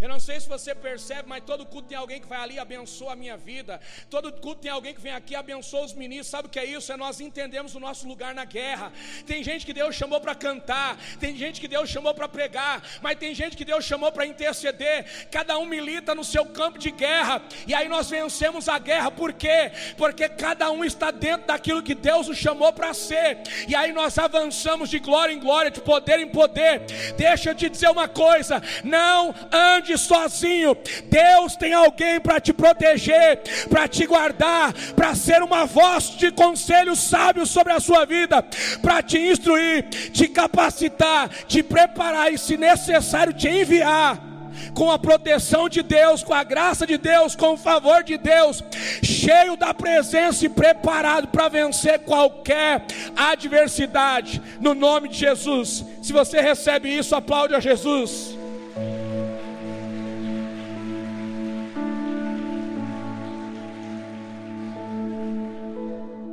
[0.00, 2.58] Eu não sei se você percebe, mas todo culto tem alguém que vai ali e
[2.58, 3.80] abençoa a minha vida.
[4.08, 6.28] Todo culto tem alguém que vem aqui e abençoa os ministros.
[6.28, 6.92] Sabe o que é isso?
[6.92, 8.92] É nós entendemos o nosso lugar na guerra.
[9.26, 13.18] Tem gente que Deus chamou para cantar, tem gente que Deus chamou para pregar, mas
[13.18, 15.28] tem gente que Deus chamou para interceder.
[15.30, 19.10] Cada um milita no seu campo de guerra, e aí nós vencemos a guerra.
[19.10, 19.72] Por quê?
[19.96, 23.38] Porque cada um está dentro daquilo que Deus o chamou para ser.
[23.66, 26.80] E aí nós avançamos de glória em glória, de poder em poder.
[27.16, 30.76] Deixa eu te dizer uma coisa: não ande ande sozinho.
[31.04, 36.94] Deus tem alguém para te proteger, para te guardar, para ser uma voz de conselho
[36.96, 38.44] sábio sobre a sua vida,
[38.80, 44.32] para te instruir, te capacitar, te preparar e, se necessário, te enviar
[44.74, 48.62] com a proteção de Deus, com a graça de Deus, com o favor de Deus,
[49.02, 52.84] cheio da presença e preparado para vencer qualquer
[53.16, 55.84] adversidade, no nome de Jesus.
[56.02, 58.41] Se você recebe isso, aplaude a Jesus.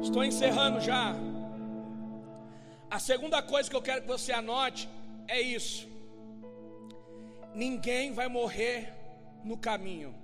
[0.09, 1.13] Estou encerrando já.
[2.89, 4.89] A segunda coisa que eu quero que você anote
[5.27, 5.87] é isso:
[7.53, 8.91] ninguém vai morrer
[9.43, 10.15] no caminho.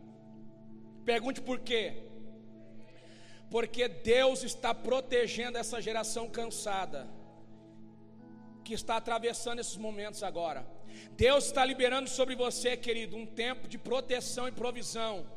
[1.06, 1.84] Pergunte por quê?
[3.52, 7.08] Porque Deus está protegendo essa geração cansada
[8.64, 10.66] que está atravessando esses momentos agora.
[11.12, 15.28] Deus está liberando sobre você, querido, um tempo de proteção e provisão.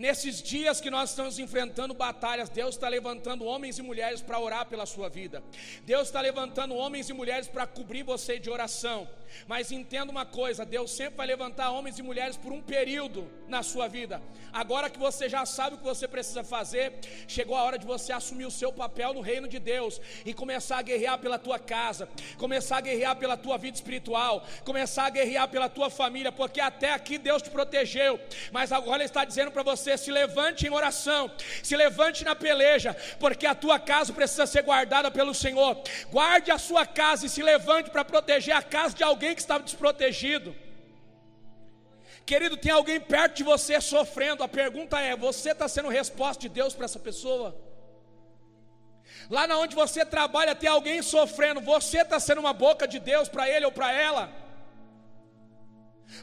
[0.00, 4.64] Nesses dias que nós estamos enfrentando batalhas, Deus está levantando homens e mulheres para orar
[4.64, 5.42] pela sua vida.
[5.84, 9.06] Deus está levantando homens e mulheres para cobrir você de oração.
[9.46, 13.62] Mas entenda uma coisa: Deus sempre vai levantar homens e mulheres por um período na
[13.62, 14.22] sua vida.
[14.52, 16.92] Agora que você já sabe o que você precisa fazer,
[17.28, 20.78] chegou a hora de você assumir o seu papel no reino de Deus e começar
[20.78, 25.48] a guerrear pela tua casa, começar a guerrear pela tua vida espiritual, começar a guerrear
[25.48, 28.18] pela tua família, porque até aqui Deus te protegeu,
[28.50, 31.30] mas agora Ele está dizendo para você se levante em oração,
[31.62, 35.80] se levante na peleja, porque a tua casa precisa ser guardada pelo Senhor.
[36.10, 39.62] Guarde a sua casa e se levante para proteger a casa de alguém que estava
[39.62, 40.54] desprotegido.
[42.30, 44.44] Querido, tem alguém perto de você sofrendo.
[44.44, 47.48] A pergunta é: você está sendo resposta de Deus para essa pessoa?
[49.28, 51.60] Lá na onde você trabalha, tem alguém sofrendo.
[51.60, 54.22] Você está sendo uma boca de Deus para ele ou para ela?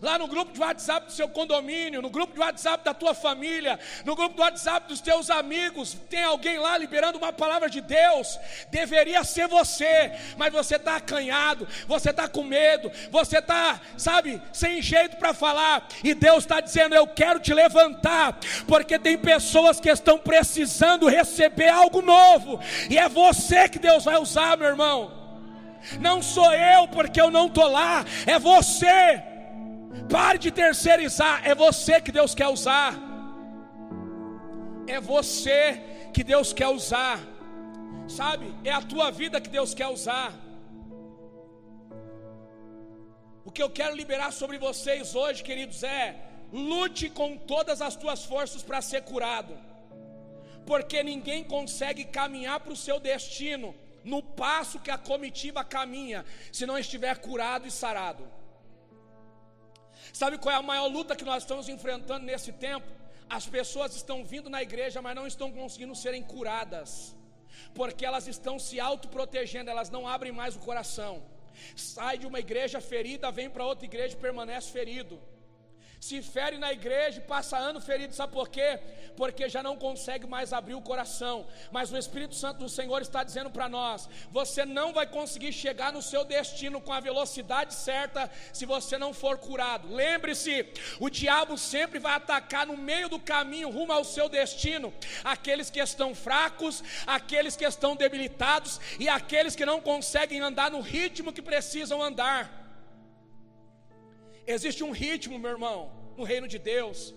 [0.02, 3.80] Lá no grupo de WhatsApp do seu condomínio, no grupo de WhatsApp da tua família,
[4.06, 8.40] no grupo do WhatsApp dos teus amigos, tem alguém lá liberando uma palavra de Deus.
[8.70, 14.82] Deveria ser você, mas você está acanhado, você está com medo, você está, sabe, sem
[14.82, 15.88] jeito para falar.
[16.04, 21.70] E Deus está dizendo: Eu quero te levantar, porque tem pessoas que estão precisando receber
[21.70, 25.18] algo novo, e é você que Deus vai usar, meu irmão.
[26.00, 29.24] Não sou eu, porque eu não estou lá, é você.
[30.10, 32.94] Pare de terceirizar, é você que Deus quer usar.
[34.88, 35.82] É você
[36.14, 37.20] que Deus quer usar.
[38.08, 38.54] Sabe?
[38.64, 40.32] É a tua vida que Deus quer usar.
[43.44, 46.16] O que eu quero liberar sobre vocês hoje, queridos, é
[46.52, 49.58] lute com todas as tuas forças para ser curado.
[50.66, 56.66] Porque ninguém consegue caminhar para o seu destino no passo que a comitiva caminha, se
[56.66, 58.37] não estiver curado e sarado.
[60.20, 62.88] Sabe qual é a maior luta que nós estamos enfrentando nesse tempo?
[63.30, 67.16] As pessoas estão vindo na igreja, mas não estão conseguindo serem curadas,
[67.76, 71.14] porque elas estão se autoprotegendo, elas não abrem mais o coração.
[71.76, 75.22] Sai de uma igreja ferida, vem para outra igreja e permanece ferido
[76.00, 78.80] se fere na igreja e passa ano ferido, sabe por quê?
[79.16, 81.48] Porque já não consegue mais abrir o coração.
[81.72, 85.92] Mas o Espírito Santo do Senhor está dizendo para nós: você não vai conseguir chegar
[85.92, 89.92] no seu destino com a velocidade certa se você não for curado.
[89.92, 90.68] Lembre-se,
[91.00, 95.80] o diabo sempre vai atacar no meio do caminho rumo ao seu destino aqueles que
[95.80, 101.42] estão fracos, aqueles que estão debilitados e aqueles que não conseguem andar no ritmo que
[101.42, 102.67] precisam andar.
[104.48, 107.14] Existe um ritmo, meu irmão, no reino de Deus.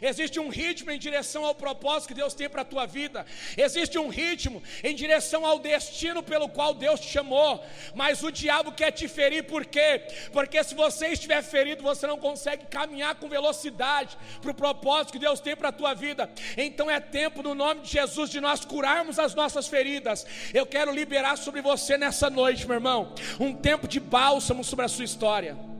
[0.00, 3.24] Existe um ritmo em direção ao propósito que Deus tem para a tua vida.
[3.56, 7.64] Existe um ritmo em direção ao destino pelo qual Deus te chamou.
[7.94, 10.02] Mas o diabo quer te ferir, por quê?
[10.32, 15.18] Porque se você estiver ferido, você não consegue caminhar com velocidade para o propósito que
[15.18, 16.30] Deus tem para a tua vida.
[16.56, 20.26] Então é tempo, no nome de Jesus, de nós curarmos as nossas feridas.
[20.52, 24.88] Eu quero liberar sobre você nessa noite, meu irmão, um tempo de bálsamo sobre a
[24.88, 25.75] sua história.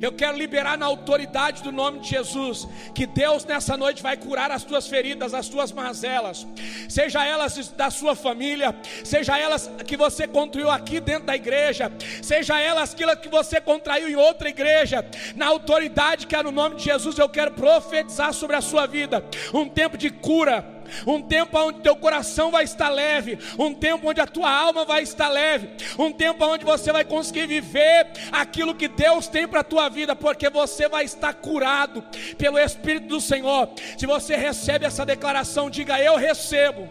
[0.00, 4.50] Eu quero liberar na autoridade do nome de Jesus que Deus nessa noite vai curar
[4.50, 6.46] as tuas feridas, as tuas mazelas,
[6.88, 8.74] seja elas da sua família,
[9.04, 14.08] seja elas que você construiu aqui dentro da igreja, seja elas aquilo que você contraiu
[14.08, 15.04] em outra igreja.
[15.34, 19.24] Na autoridade que é no nome de Jesus, eu quero profetizar sobre a sua vida
[19.52, 24.20] um tempo de cura um tempo onde teu coração vai estar leve, um tempo onde
[24.20, 28.88] a tua alma vai estar leve, um tempo onde você vai conseguir viver aquilo que
[28.88, 32.04] Deus tem para a tua vida, porque você vai estar curado
[32.36, 33.68] pelo Espírito do Senhor.
[33.96, 36.88] Se você recebe essa declaração, diga: Eu recebo,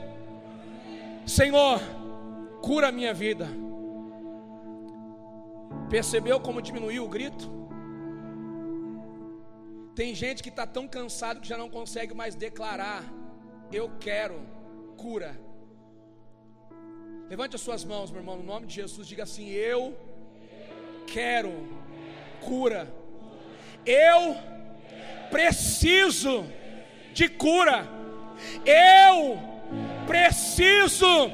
[1.25, 1.81] Senhor,
[2.61, 3.47] cura a minha vida.
[5.89, 7.57] Percebeu como diminuiu o grito?
[9.95, 13.03] Tem gente que está tão cansado que já não consegue mais declarar
[13.71, 14.39] eu quero
[14.97, 15.39] cura.
[17.29, 19.07] Levante as suas mãos, meu irmão, no nome de Jesus.
[19.07, 19.97] Diga assim: Eu
[21.05, 21.51] quero
[22.41, 22.87] cura.
[23.85, 24.35] Eu
[25.29, 26.45] preciso
[27.13, 27.87] de cura.
[28.65, 29.37] Eu
[30.05, 31.31] preciso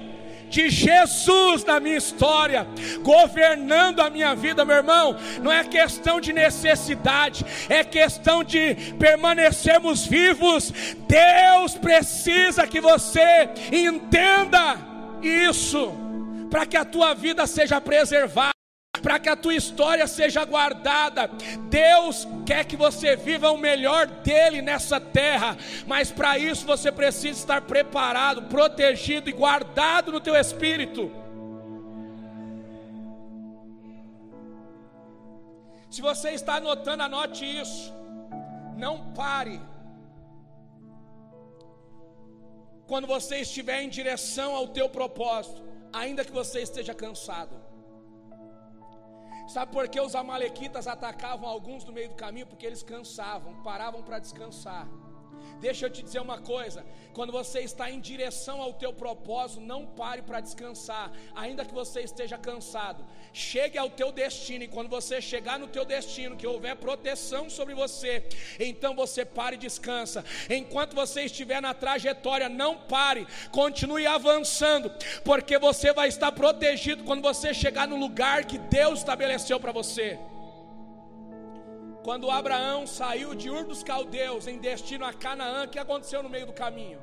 [0.54, 2.68] de Jesus na minha história,
[3.01, 5.18] governando a minha vida, meu irmão.
[5.41, 10.72] Não é questão de necessidade, é questão de permanecermos vivos.
[11.08, 14.78] Deus precisa que você entenda
[15.24, 15.91] isso,
[16.51, 18.53] para que a tua vida seja preservada.
[19.01, 21.27] Para que a tua história seja guardada.
[21.69, 27.39] Deus quer que você viva o melhor dele nessa terra, mas para isso você precisa
[27.39, 31.11] estar preparado, protegido e guardado no teu espírito.
[35.89, 37.93] Se você está anotando, anote isso.
[38.77, 39.61] Não pare.
[42.87, 47.62] Quando você estiver em direção ao teu propósito, ainda que você esteja cansado.
[49.47, 52.47] Sabe por que os amalequitas atacavam alguns no meio do caminho?
[52.47, 54.87] Porque eles cansavam, paravam para descansar.
[55.59, 59.85] Deixa eu te dizer uma coisa: quando você está em direção ao teu propósito, não
[59.85, 63.05] pare para descansar, ainda que você esteja cansado.
[63.31, 67.73] Chegue ao teu destino, e quando você chegar no teu destino, que houver proteção sobre
[67.73, 68.27] você,
[68.59, 70.25] então você pare e descansa.
[70.49, 74.91] Enquanto você estiver na trajetória, não pare, continue avançando,
[75.23, 80.19] porque você vai estar protegido quando você chegar no lugar que Deus estabeleceu para você.
[82.04, 86.30] Quando Abraão saiu de Ur dos Caldeus em destino a Canaã, o que aconteceu no
[86.30, 86.99] meio do caminho?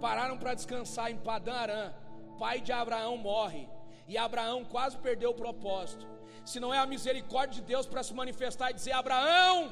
[0.00, 1.92] Pararam para descansar em Padã Arã.
[2.38, 3.68] Pai de Abraão morre.
[4.08, 6.06] E Abraão quase perdeu o propósito.
[6.42, 9.70] Se não é a misericórdia de Deus para se manifestar e dizer: Abraão,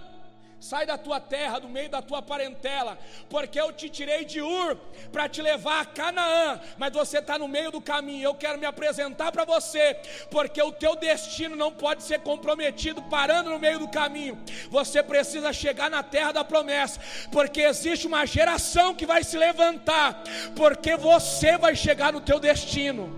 [0.60, 2.98] Sai da tua terra, do meio da tua parentela,
[3.30, 4.76] porque eu te tirei de Ur
[5.12, 8.24] para te levar a Canaã, mas você está no meio do caminho.
[8.24, 9.94] Eu quero me apresentar para você,
[10.32, 14.36] porque o teu destino não pode ser comprometido parando no meio do caminho.
[14.68, 17.00] Você precisa chegar na terra da promessa,
[17.30, 20.24] porque existe uma geração que vai se levantar,
[20.56, 23.16] porque você vai chegar no teu destino.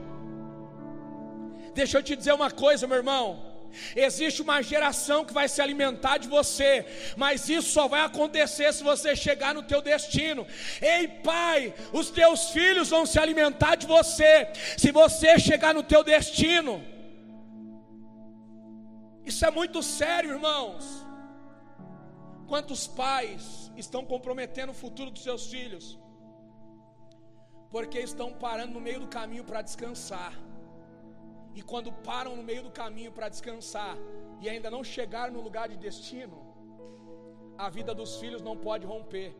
[1.75, 3.50] Deixa eu te dizer uma coisa, meu irmão.
[3.95, 8.83] Existe uma geração que vai se alimentar de você, mas isso só vai acontecer se
[8.83, 10.47] você chegar no teu destino.
[10.81, 16.03] Ei, pai, os teus filhos vão se alimentar de você se você chegar no teu
[16.05, 16.83] destino.
[19.25, 20.85] Isso é muito sério, irmãos.
[22.51, 25.99] Quantos pais estão comprometendo o futuro dos seus filhos?
[27.71, 30.33] Porque estão parando no meio do caminho para descansar.
[31.55, 33.97] E quando param no meio do caminho para descansar
[34.41, 36.39] e ainda não chegaram no lugar de destino,
[37.59, 39.37] a vida dos filhos não pode romper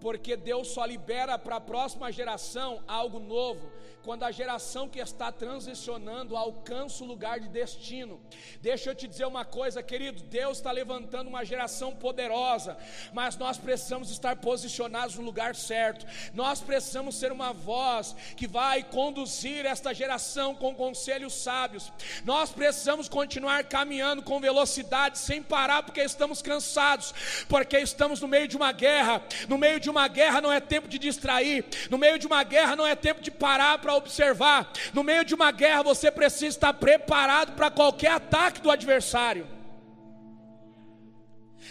[0.00, 3.70] porque Deus só libera para a próxima geração algo novo
[4.02, 8.20] quando a geração que está transicionando alcança o lugar de destino.
[8.60, 12.76] Deixa eu te dizer uma coisa, querido: Deus está levantando uma geração poderosa,
[13.12, 16.06] mas nós precisamos estar posicionados no lugar certo.
[16.34, 21.92] Nós precisamos ser uma voz que vai conduzir esta geração com conselhos sábios.
[22.24, 27.12] Nós precisamos continuar caminhando com velocidade, sem parar, porque estamos cansados,
[27.48, 30.88] porque estamos no meio de uma guerra, no meio de uma guerra não é tempo
[30.88, 35.02] de distrair, no meio de uma guerra não é tempo de parar para observar, no
[35.02, 39.46] meio de uma guerra você precisa estar preparado para qualquer ataque do adversário.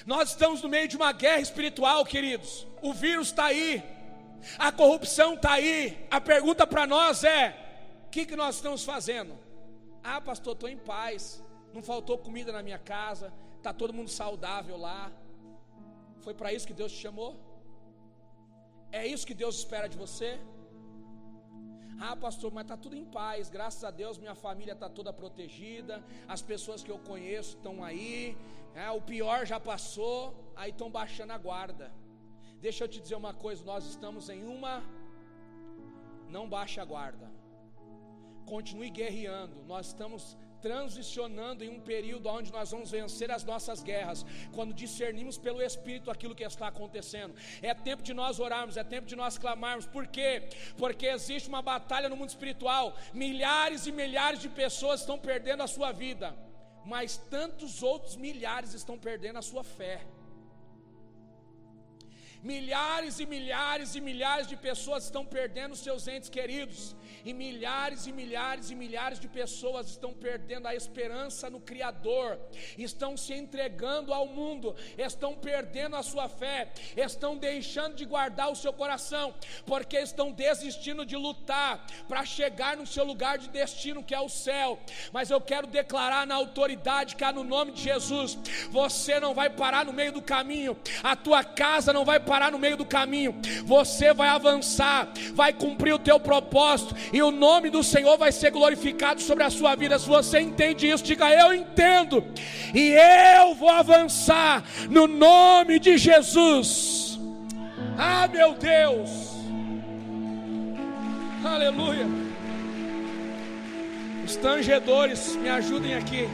[0.06, 2.66] Nós estamos no meio de uma guerra espiritual, queridos.
[2.82, 3.84] O vírus está aí,
[4.58, 6.08] a corrupção está aí.
[6.10, 7.56] A pergunta para nós é:
[8.06, 9.38] o que, que nós estamos fazendo?
[10.04, 11.44] Ah, pastor, estou em paz,
[11.74, 15.12] não faltou comida na minha casa, está todo mundo saudável lá.
[16.22, 17.49] Foi para isso que Deus te chamou?
[18.92, 20.40] É isso que Deus espera de você?
[22.02, 26.02] Ah, pastor, mas está tudo em paz, graças a Deus, minha família está toda protegida,
[26.28, 28.38] as pessoas que eu conheço estão aí,
[28.74, 31.92] é, o pior já passou, aí estão baixando a guarda.
[32.62, 34.82] Deixa eu te dizer uma coisa: nós estamos em uma,
[36.30, 37.30] não baixe a guarda,
[38.46, 44.26] continue guerreando, nós estamos transicionando em um período onde nós vamos vencer as nossas guerras,
[44.54, 47.36] quando discernimos pelo Espírito aquilo que está acontecendo.
[47.62, 49.86] É tempo de nós orarmos, é tempo de nós clamarmos.
[49.86, 50.50] Por quê?
[50.78, 52.96] Porque existe uma batalha no mundo espiritual.
[53.14, 56.36] Milhares e milhares de pessoas estão perdendo a sua vida,
[56.86, 60.02] mas tantos outros milhares estão perdendo a sua fé.
[62.42, 66.96] Milhares e milhares e milhares de pessoas estão perdendo seus entes queridos.
[67.26, 72.40] E milhares e milhares e milhares de pessoas estão perdendo a esperança no Criador,
[72.78, 78.56] estão se entregando ao mundo, estão perdendo a sua fé, estão deixando de guardar o
[78.56, 79.34] seu coração,
[79.66, 84.30] porque estão desistindo de lutar para chegar no seu lugar de destino, que é o
[84.30, 84.80] céu.
[85.12, 88.38] Mas eu quero declarar na autoridade que há no nome de Jesus:
[88.70, 92.60] você não vai parar no meio do caminho, a tua casa não vai parar no
[92.60, 97.84] meio do caminho, você vai avançar, vai cumprir o teu propósito e o nome do
[97.84, 99.98] Senhor vai ser glorificado sobre a sua vida.
[99.98, 102.24] Se você entende isso, diga: Eu entendo,
[102.72, 102.94] e
[103.40, 107.20] eu vou avançar no nome de Jesus.
[107.98, 109.10] Ah, meu Deus,
[111.44, 112.06] aleluia.
[114.24, 116.30] Os tangedores, me ajudem aqui.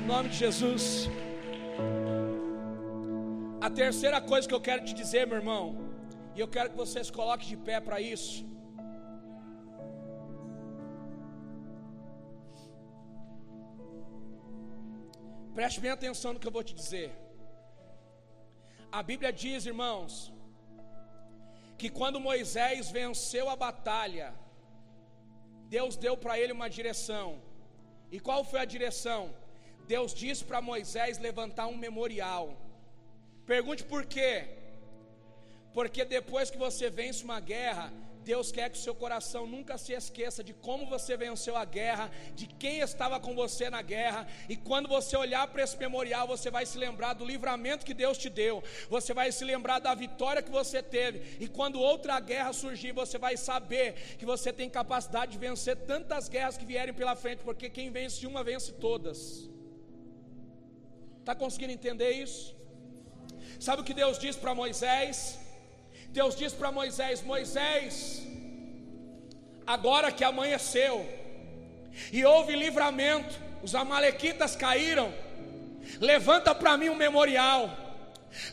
[0.00, 1.10] Em nome de Jesus.
[3.66, 5.64] A terceira coisa que eu quero te dizer, meu irmão,
[6.34, 8.36] e eu quero que você se coloque de pé para isso.
[15.58, 17.08] Preste bem atenção no que eu vou te dizer.
[18.98, 20.32] A Bíblia diz, irmãos,
[21.80, 24.28] que quando Moisés venceu a batalha,
[25.76, 27.28] Deus deu para ele uma direção.
[28.10, 29.22] E qual foi a direção?
[29.94, 32.44] Deus disse para Moisés levantar um memorial.
[33.52, 34.32] Pergunte por quê?
[35.76, 37.86] Porque depois que você vence uma guerra,
[38.30, 42.06] Deus quer que o seu coração nunca se esqueça de como você venceu a guerra,
[42.36, 46.48] de quem estava com você na guerra, e quando você olhar para esse memorial, você
[46.48, 50.44] vai se lembrar do livramento que Deus te deu, você vai se lembrar da vitória
[50.46, 55.32] que você teve, e quando outra guerra surgir, você vai saber que você tem capacidade
[55.32, 59.50] de vencer tantas guerras que vierem pela frente, porque quem vence uma vence todas.
[61.18, 62.59] Está conseguindo entender isso?
[63.60, 65.38] Sabe o que Deus disse para Moisés?
[66.08, 68.22] Deus diz para Moisés: Moisés,
[69.66, 71.06] agora que amanheceu
[72.10, 75.12] e houve livramento, os Amalequitas caíram,
[76.00, 77.89] levanta para mim um memorial.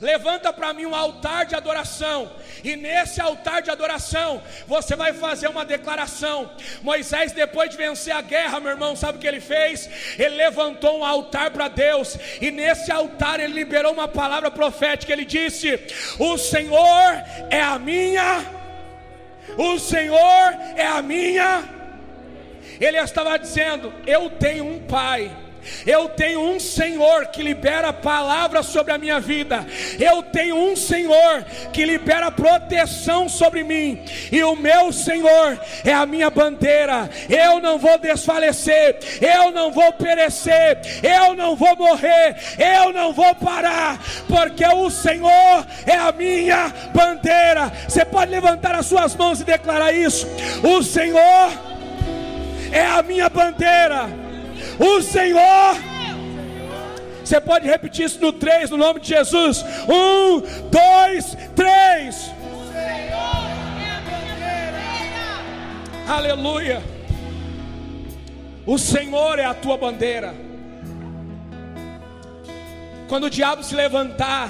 [0.02, 2.32] Levanta para mim um altar de adoração,
[2.64, 6.52] e nesse altar de adoração você vai fazer uma declaração.
[6.82, 9.90] Moisés, depois de vencer a guerra, meu irmão, sabe o que ele fez?
[10.18, 15.14] Ele levantou um altar para Deus, e nesse altar ele liberou uma palavra profética.
[15.14, 15.80] Ele disse:
[16.20, 18.46] O Senhor é a minha,
[19.58, 21.64] o Senhor é a minha.
[22.80, 25.47] Ele estava dizendo: Eu tenho um pai
[25.86, 29.66] eu tenho um Senhor que libera palavras sobre a minha vida.
[30.00, 34.04] Eu tenho um Senhor que libera proteção sobre mim.
[34.32, 37.10] E o meu Senhor é a minha bandeira.
[37.30, 38.98] Eu não vou desfalecer.
[39.22, 40.80] Eu não vou perecer.
[41.04, 42.36] Eu não vou morrer.
[42.58, 44.00] Eu não vou parar.
[44.28, 47.72] Porque o Senhor é a minha bandeira.
[47.88, 50.28] Você pode levantar as suas mãos e declarar isso.
[50.64, 51.52] O Senhor
[52.72, 54.27] é a minha bandeira.
[54.80, 55.76] O Senhor.
[57.24, 59.64] Você pode repetir isso no 3, no nome de Jesus.
[59.90, 62.32] Um, dois, três.
[66.08, 66.82] Aleluia.
[68.66, 70.34] O Senhor é a tua bandeira.
[73.10, 74.50] Quando o diabo se levantar,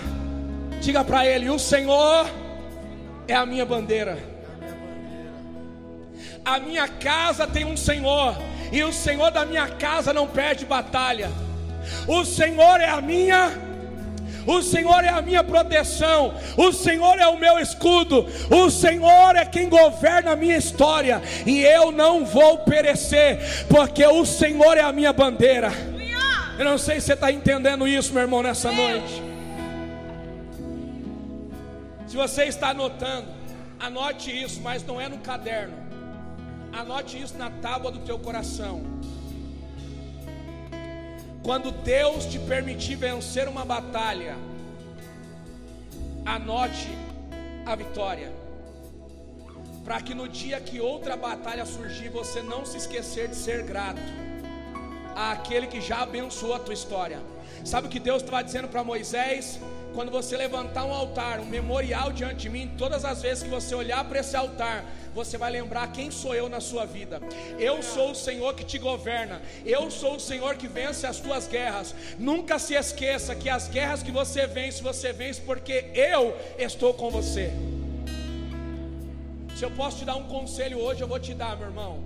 [0.81, 2.29] diga para ele: O Senhor
[3.27, 4.17] é a minha bandeira.
[6.45, 8.37] A minha casa tem um Senhor
[8.71, 11.29] e o Senhor da minha casa não perde batalha.
[12.07, 13.67] O Senhor é a minha
[14.47, 19.43] o Senhor é a minha proteção, o Senhor é o meu escudo, o Senhor é
[19.43, 24.93] quem governa a minha história, e eu não vou perecer, porque o Senhor é a
[24.93, 25.69] minha bandeira.
[26.57, 29.21] Eu não sei se você está entendendo isso, meu irmão, nessa noite.
[32.07, 33.27] Se você está anotando,
[33.77, 35.86] anote isso, mas não é no caderno.
[36.81, 38.75] Anote isso na tábua do teu coração.
[41.41, 44.35] Quando Deus te permitir vencer uma batalha,
[46.23, 46.89] anote
[47.65, 48.31] a vitória.
[49.83, 54.01] Para que no dia que outra batalha surgir, você não se esquecer de ser grato
[55.15, 57.19] àquele que já abençoou a tua história.
[57.65, 59.59] Sabe o que Deus estava dizendo para Moisés?
[59.97, 63.73] Quando você levantar um altar, um memorial diante de mim, todas as vezes que você
[63.73, 67.19] olhar para esse altar, você vai lembrar quem sou eu na sua vida.
[67.57, 69.41] Eu sou o Senhor que te governa.
[69.65, 71.95] Eu sou o Senhor que vence as tuas guerras.
[72.19, 77.09] Nunca se esqueça que as guerras que você vence, você vence porque eu estou com
[77.09, 77.51] você.
[79.55, 82.03] Se eu posso te dar um conselho hoje, eu vou te dar, meu irmão.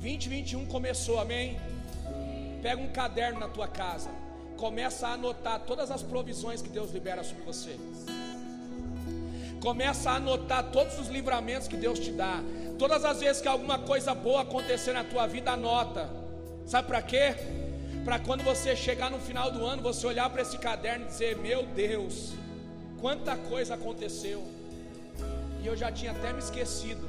[0.00, 1.60] 2021 começou, amém?
[2.62, 4.08] Pega um caderno na tua casa.
[4.56, 7.76] Começa a anotar todas as provisões que Deus libera sobre você.
[9.60, 12.42] Começa a anotar todos os livramentos que Deus te dá.
[12.78, 16.08] Todas as vezes que alguma coisa boa acontecer na tua vida, anota.
[16.66, 17.34] Sabe para quê?
[18.04, 21.36] Para quando você chegar no final do ano, você olhar para esse caderno e dizer:
[21.36, 22.32] Meu Deus,
[23.00, 24.42] quanta coisa aconteceu.
[25.62, 27.06] E eu já tinha até me esquecido.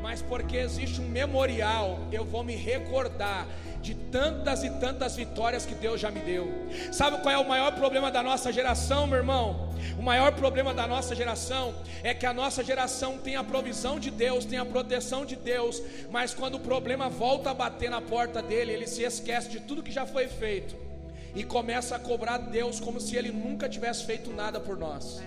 [0.00, 3.46] Mas porque existe um memorial, eu vou me recordar
[3.80, 6.48] de tantas e tantas vitórias que Deus já me deu.
[6.92, 9.70] Sabe qual é o maior problema da nossa geração, meu irmão?
[9.98, 14.10] O maior problema da nossa geração é que a nossa geração tem a provisão de
[14.10, 18.42] Deus, tem a proteção de Deus, mas quando o problema volta a bater na porta
[18.42, 20.76] dele, ele se esquece de tudo que já foi feito
[21.34, 25.22] e começa a cobrar Deus como se ele nunca tivesse feito nada por nós.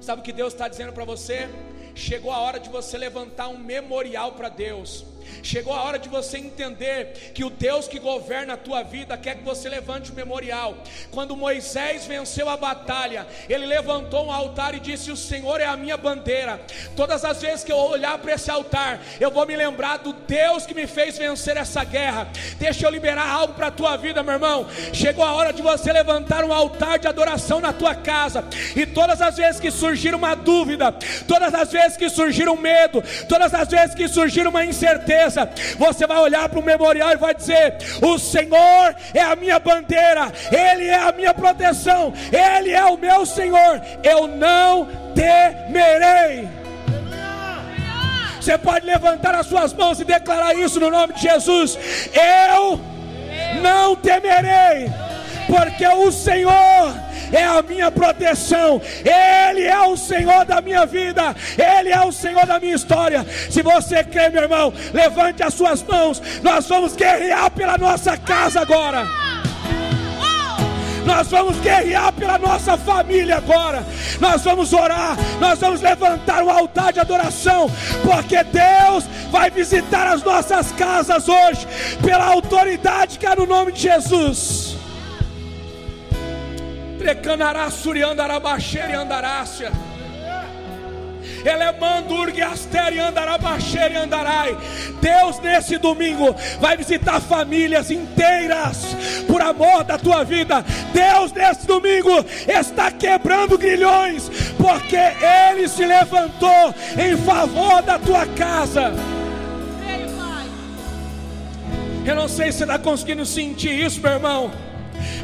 [0.00, 1.48] Sabe o que Deus está dizendo para você?
[1.94, 5.04] Chegou a hora de você levantar um memorial para Deus.
[5.42, 9.36] Chegou a hora de você entender que o Deus que governa a tua vida quer
[9.36, 10.76] que você levante o memorial.
[11.10, 15.76] Quando Moisés venceu a batalha, ele levantou um altar e disse: O Senhor é a
[15.76, 16.60] minha bandeira.
[16.96, 20.66] Todas as vezes que eu olhar para esse altar, eu vou me lembrar do Deus
[20.66, 22.28] que me fez vencer essa guerra.
[22.58, 24.66] Deixa eu liberar algo para a tua vida, meu irmão.
[24.92, 28.44] Chegou a hora de você levantar um altar de adoração na tua casa.
[28.76, 30.92] E todas as vezes que surgir uma dúvida,
[31.26, 35.19] todas as vezes que surgir um medo, todas as vezes que surgir uma incerteza,
[35.78, 40.32] você vai olhar para o memorial e vai dizer: O Senhor é a minha bandeira,
[40.50, 46.48] Ele é a minha proteção, Ele é o meu Senhor, eu não temerei.
[48.40, 51.78] Você pode levantar as suas mãos e declarar isso no nome de Jesus.
[52.14, 52.80] Eu
[53.60, 54.90] não temerei,
[55.50, 56.94] porque o Senhor
[57.32, 62.46] é a minha proteção, Ele é o Senhor da minha vida, Ele é o Senhor
[62.46, 63.26] da minha história.
[63.50, 68.60] Se você crê, meu irmão, levante as suas mãos, nós vamos guerrear pela nossa casa
[68.60, 69.06] agora.
[71.04, 73.84] Nós vamos guerrear pela nossa família agora.
[74.20, 77.68] Nós vamos orar, nós vamos levantar um altar de adoração,
[78.04, 81.66] porque Deus vai visitar as nossas casas hoje,
[82.04, 84.79] pela autoridade que é no nome de Jesus.
[87.00, 89.72] Trecanará, Suriandarabaxere e Andarácia.
[91.42, 94.54] Elemandurgue, Aster e Andarabaxere e Andarai.
[95.00, 98.94] Deus, nesse domingo, vai visitar famílias inteiras
[99.26, 100.62] por amor da tua vida.
[100.92, 102.10] Deus, nesse domingo,
[102.46, 108.92] está quebrando grilhões, porque Ele se levantou em favor da tua casa.
[112.04, 114.69] Eu não sei se você está conseguindo sentir isso, meu irmão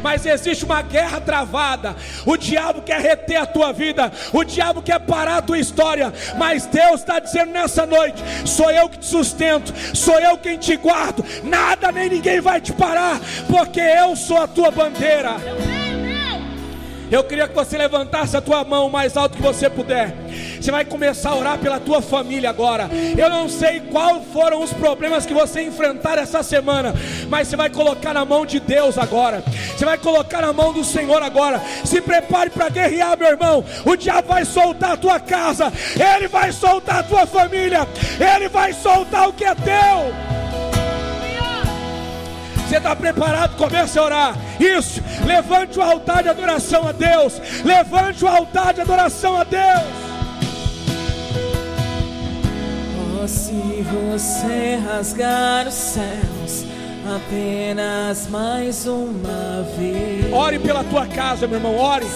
[0.02, 1.96] mas existe uma guerra travada.
[2.24, 6.66] O diabo quer reter a tua vida, o diabo quer parar a tua história, mas
[6.66, 11.24] Deus está dizendo nessa noite: sou eu que te sustento, sou eu quem te guardo,
[11.44, 15.75] nada nem ninguém vai te parar, porque eu sou a tua bandeira.
[17.10, 20.12] Eu queria que você levantasse a tua mão o mais alto que você puder.
[20.60, 22.88] Você vai começar a orar pela tua família agora.
[23.16, 26.92] Eu não sei qual foram os problemas que você enfrentar essa semana,
[27.28, 29.44] mas você vai colocar na mão de Deus agora.
[29.76, 31.60] Você vai colocar na mão do Senhor agora.
[31.84, 33.64] Se prepare para guerrear, meu irmão.
[33.84, 37.86] O diabo vai soltar a tua casa, ele vai soltar a tua família,
[38.36, 40.45] ele vai soltar o que é teu.
[42.66, 43.56] Você está preparado?
[43.56, 44.36] Comece a orar.
[44.58, 45.00] Isso.
[45.24, 47.40] Levante o altar de adoração a Deus.
[47.64, 49.62] Levante o altar de adoração a Deus.
[53.22, 56.64] Oh, se você rasgar os céus
[57.14, 60.32] apenas mais uma vez.
[60.32, 61.76] Ore pela tua casa, meu irmão.
[61.76, 62.06] Ore.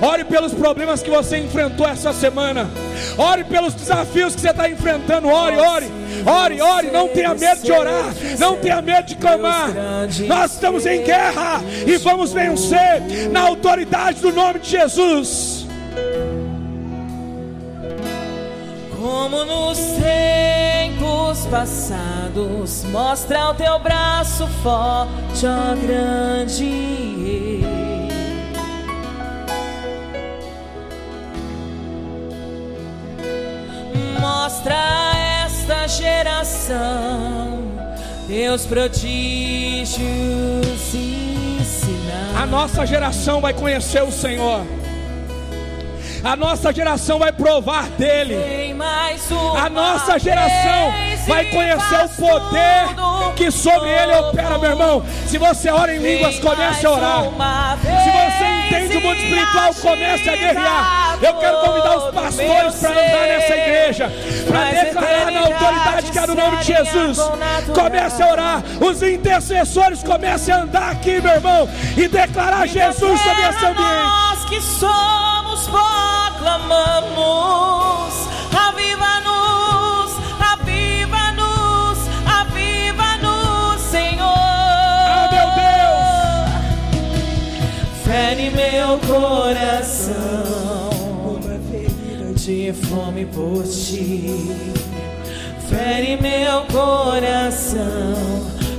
[0.00, 2.68] Ore pelos problemas que você enfrentou essa semana.
[3.16, 5.28] Ore pelos desafios que você está enfrentando.
[5.28, 5.90] Ore, ore,
[6.26, 6.90] ore, ore.
[6.90, 8.12] Não tenha medo de orar.
[8.38, 9.70] Não tenha medo de clamar.
[10.26, 15.66] Nós estamos em guerra e vamos vencer na autoridade do nome de Jesus.
[19.00, 27.64] Como nos tempos passados, mostra o teu braço forte, ó grande.
[34.20, 34.76] Mostra
[35.44, 37.56] esta geração
[38.26, 40.00] teus prodígios
[40.94, 42.36] e sinais.
[42.36, 44.66] A nossa geração vai conhecer o Senhor.
[46.24, 48.34] A nossa geração vai provar dele.
[49.56, 50.92] A nossa geração
[51.28, 52.96] vai conhecer o poder
[53.36, 55.04] que sobre ele opera, meu irmão.
[55.26, 57.22] Se você ora em línguas, comece a orar.
[57.22, 61.05] Se você entende o mundo espiritual, comece a guerrear.
[61.22, 64.12] Eu quero convidar os pastores para andar nessa igreja,
[64.46, 67.18] para declarar na autoridade que é no nome de Jesus.
[67.74, 68.62] Comece a orar.
[68.80, 74.02] Os intercessores comecem a andar aqui, meu irmão, e declarar Jesus sobre esse ambiente.
[74.02, 75.66] Nós que somos
[76.56, 78.14] proclamamos,
[78.68, 80.12] aviva-nos,
[80.52, 81.98] aviva-nos,
[82.40, 84.26] aviva-nos, Senhor.
[84.28, 85.48] Ah, meu
[87.04, 88.04] Deus!
[88.04, 90.65] Fere meu coração,
[92.46, 94.38] de fome por ti.
[95.68, 98.14] Fere meu coração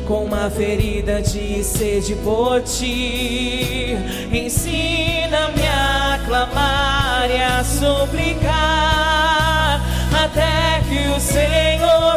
[0.08, 3.98] com uma ferida de sede por ti.
[4.32, 9.82] Ensina-me a clamar e a suplicar
[10.24, 12.17] até que o Senhor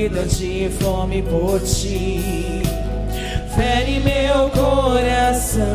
[0.00, 2.62] Ferida de fome por ti.
[3.54, 5.66] Fere meu coração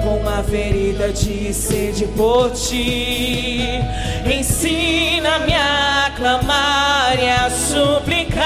[0.00, 3.80] com uma ferida de sede por ti.
[4.24, 8.44] Ensina-me a clamar e a suplicar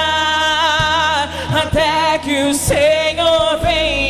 [1.55, 4.08] até que o Senhor venha.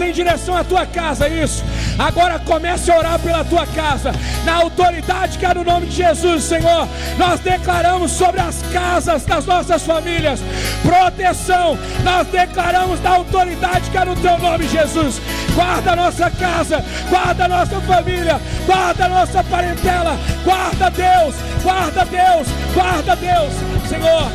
[0.00, 1.62] Mãos em direção à tua casa, isso.
[1.98, 4.12] Agora comece a orar pela tua casa,
[4.44, 6.88] na autoridade que é no nome de Jesus, Senhor.
[7.18, 10.40] Nós declaramos sobre as casas das nossas famílias
[10.82, 11.78] proteção.
[12.02, 15.20] Nós declaramos na autoridade que é no teu nome, Jesus.
[15.54, 22.04] Guarda a nossa casa, guarda a nossa família, guarda a nossa parentela, guarda Deus, guarda
[22.04, 23.52] Deus, guarda Deus,
[23.88, 24.30] Senhor.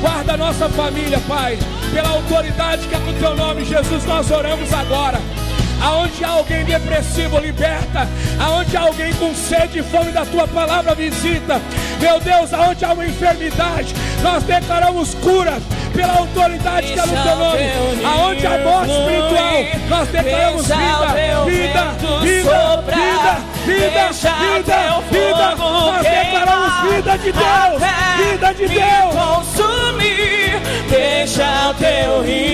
[0.00, 1.58] Guarda a nossa família, Pai.
[1.92, 5.20] Pela autoridade que é no teu nome, Jesus, nós oramos agora.
[5.82, 8.06] Aonde há alguém depressivo, liberta.
[8.38, 11.60] Aonde há alguém com sede e fome da tua palavra, visita.
[11.98, 15.58] Meu Deus, aonde há uma enfermidade, nós declaramos cura
[15.94, 18.04] pela autoridade que é no teu nome.
[18.04, 21.06] Aonde há morte espiritual, nós declaramos vida,
[21.44, 21.84] vida,
[22.20, 24.78] vida, vida, vida, vida,
[25.10, 25.56] vida.
[25.56, 27.82] Nós declaramos vida de Deus,
[28.18, 29.09] vida de Deus.
[31.70, 31.70] Consumir.
[31.70, 32.49] Deixa o teu rio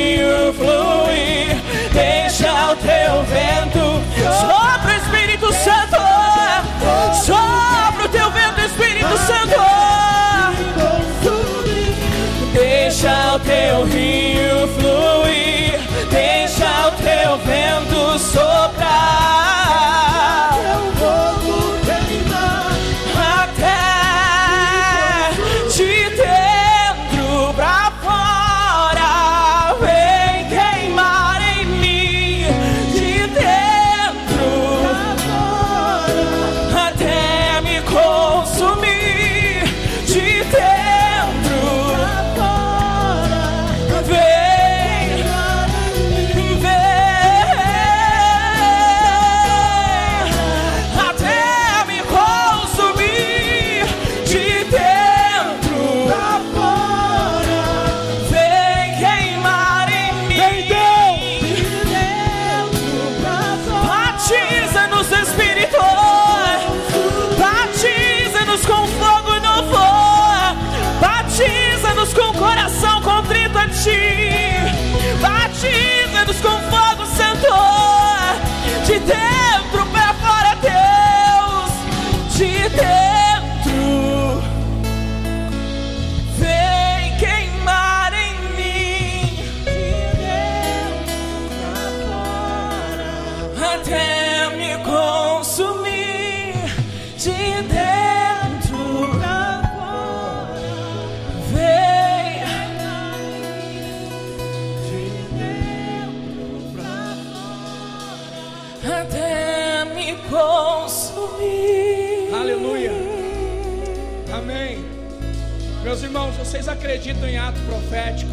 [116.47, 118.30] vocês acreditam em ato profético?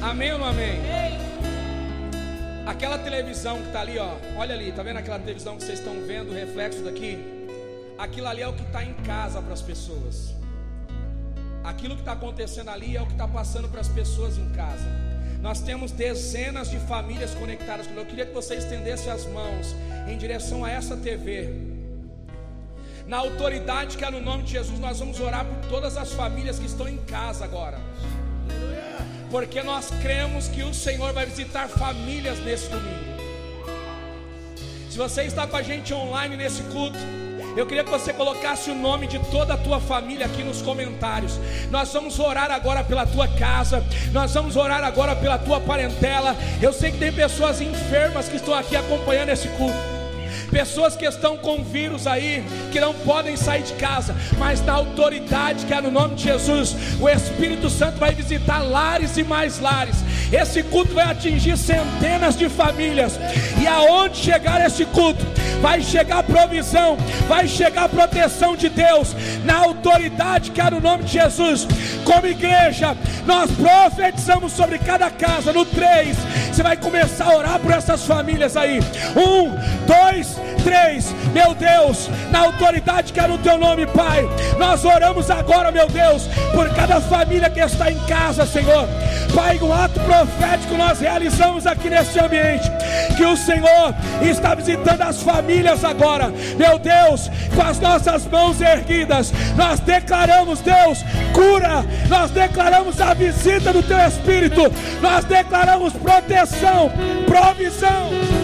[0.00, 0.80] Amém ou não amém?
[2.64, 4.14] Aquela televisão que está ali, ó.
[4.36, 7.18] Olha ali, tá vendo aquela televisão que vocês estão vendo, o reflexo daqui?
[7.98, 10.32] aquilo ali é o que está em casa para as pessoas.
[11.62, 14.86] Aquilo que está acontecendo ali é o que está passando para as pessoas em casa.
[15.40, 19.74] Nós temos dezenas de famílias conectadas Eu queria que você estendesse as mãos
[20.08, 21.61] em direção a essa TV.
[23.12, 26.58] Na autoridade que é no nome de Jesus, nós vamos orar por todas as famílias
[26.58, 27.78] que estão em casa agora.
[29.30, 33.12] Porque nós cremos que o Senhor vai visitar famílias nesse domingo.
[34.88, 36.96] Se você está com a gente online nesse culto,
[37.54, 41.38] eu queria que você colocasse o nome de toda a tua família aqui nos comentários.
[41.70, 46.34] Nós vamos orar agora pela tua casa, nós vamos orar agora pela tua parentela.
[46.62, 49.91] Eu sei que tem pessoas enfermas que estão aqui acompanhando esse culto
[50.52, 55.64] pessoas que estão com vírus aí, que não podem sair de casa, mas na autoridade
[55.64, 59.96] que é no nome de Jesus, o Espírito Santo vai visitar lares e mais lares.
[60.30, 63.18] Esse culto vai atingir centenas de famílias,
[63.60, 65.24] e aonde chegar esse culto,
[65.62, 71.12] vai chegar provisão, vai chegar proteção de Deus, na autoridade que há no nome de
[71.12, 71.66] Jesus.
[72.04, 75.52] Como igreja, nós profetizamos sobre cada casa.
[75.52, 76.16] No 3,
[76.52, 78.80] você vai começar a orar por essas famílias aí.
[79.16, 79.50] Um,
[79.86, 81.14] dois, três.
[81.32, 84.28] Meu Deus, na autoridade que há no teu nome, Pai,
[84.58, 88.88] nós oramos agora, meu Deus, por cada família que está em casa, Senhor.
[89.34, 92.70] Pai, um ato profético nós realizamos aqui neste ambiente.
[93.16, 99.32] Que o Senhor está visitando as famílias agora, meu Deus, com as nossas mãos erguidas.
[99.56, 104.62] Nós declaramos, Deus, cura, nós declaramos a visita do Teu Espírito,
[105.00, 106.90] nós declaramos proteção,
[107.26, 108.41] provisão.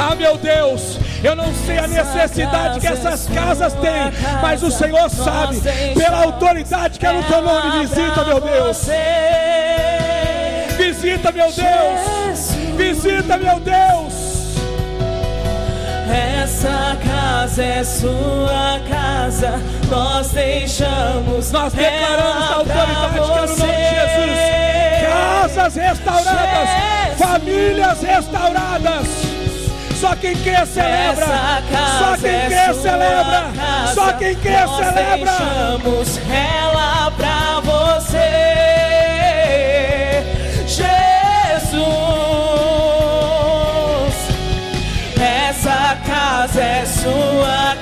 [0.00, 5.10] Ah, meu Deus, eu não sei a necessidade que essas casas têm, mas o Senhor
[5.10, 5.60] sabe,
[5.94, 8.86] pela autoridade que é no teu nome, visita, meu Deus.
[10.76, 12.52] Visita, meu Deus.
[12.76, 14.28] Visita, meu Deus.
[16.08, 21.50] Essa casa é sua casa, nós deixamos.
[21.50, 23.60] Nós declaramos a autoridade que é no nome de
[23.96, 24.38] Jesus.
[25.08, 26.68] Casas restauradas,
[27.18, 29.37] famílias restauradas.
[30.00, 31.26] Só quem quer celebra.
[31.98, 33.52] Só quem é quer celebra.
[33.56, 33.94] Casa.
[33.94, 35.32] Só quem quer Nós celebra.
[35.32, 38.20] Deixamos ela pra você,
[40.68, 40.88] Jesus.
[45.20, 47.77] Essa casa é sua casa.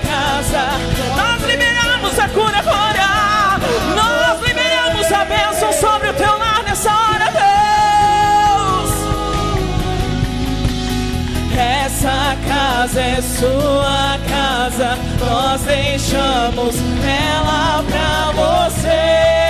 [13.22, 19.45] Sua casa, nós deixamos ela pra você.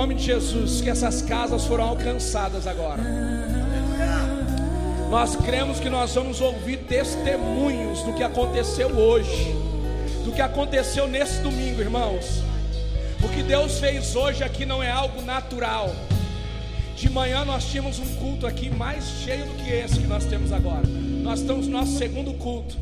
[0.00, 3.02] Nome de Jesus que essas casas foram alcançadas agora.
[5.10, 9.54] Nós cremos que nós vamos ouvir testemunhos do que aconteceu hoje,
[10.24, 12.42] do que aconteceu nesse domingo, irmãos.
[13.22, 15.94] O que Deus fez hoje aqui não é algo natural.
[16.96, 20.50] De manhã nós tínhamos um culto aqui mais cheio do que esse que nós temos
[20.50, 20.86] agora.
[20.86, 22.74] Nós estamos no nosso segundo culto.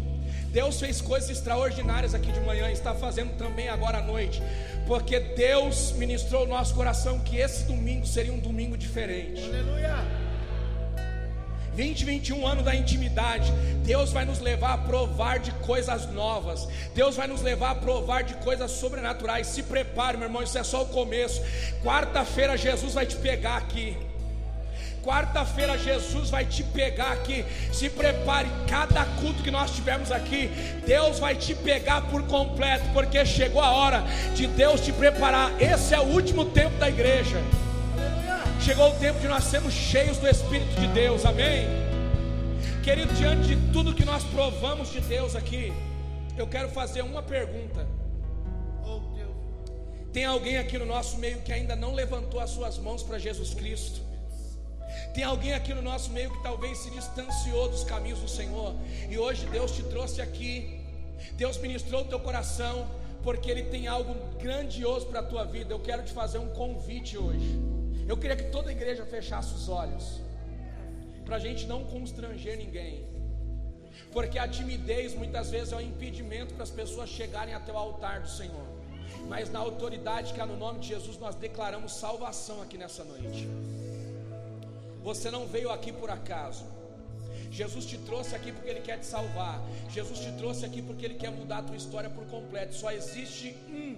[0.52, 4.40] Deus fez coisas extraordinárias aqui de manhã, está fazendo também agora à noite
[4.88, 9.44] porque Deus ministrou no nosso coração que esse domingo seria um domingo diferente.
[9.44, 9.98] Aleluia.
[11.74, 13.52] 20, 21 anos da intimidade,
[13.84, 18.24] Deus vai nos levar a provar de coisas novas, Deus vai nos levar a provar
[18.24, 19.46] de coisas sobrenaturais.
[19.46, 21.40] Se prepare, meu irmão, isso é só o começo.
[21.84, 23.96] Quarta-feira, Jesus vai te pegar aqui.
[25.02, 27.44] Quarta-feira Jesus vai te pegar aqui.
[27.72, 30.48] Se prepare, cada culto que nós tivermos aqui,
[30.86, 35.50] Deus vai te pegar por completo, porque chegou a hora de Deus te preparar.
[35.60, 37.36] Esse é o último tempo da igreja.
[38.60, 41.66] Chegou o tempo de nós sermos cheios do Espírito de Deus, amém?
[42.82, 45.72] Querido, diante de tudo que nós provamos de Deus aqui,
[46.36, 47.86] eu quero fazer uma pergunta.
[50.12, 53.54] Tem alguém aqui no nosso meio que ainda não levantou as suas mãos para Jesus
[53.54, 54.07] Cristo?
[55.18, 58.72] Tem alguém aqui no nosso meio que talvez se distanciou dos caminhos do Senhor,
[59.10, 60.80] e hoje Deus te trouxe aqui,
[61.32, 62.88] Deus ministrou o teu coração,
[63.24, 65.74] porque Ele tem algo grandioso para a tua vida.
[65.74, 67.58] Eu quero te fazer um convite hoje.
[68.06, 70.20] Eu queria que toda a igreja fechasse os olhos,
[71.24, 73.04] para a gente não constranger ninguém,
[74.12, 78.20] porque a timidez muitas vezes é um impedimento para as pessoas chegarem até o altar
[78.20, 78.68] do Senhor.
[79.26, 83.48] Mas na autoridade que há no nome de Jesus, nós declaramos salvação aqui nessa noite.
[85.02, 86.64] Você não veio aqui por acaso.
[87.50, 89.62] Jesus te trouxe aqui porque Ele quer te salvar.
[89.90, 92.74] Jesus te trouxe aqui porque Ele quer mudar a tua história por completo.
[92.74, 93.96] Só existe um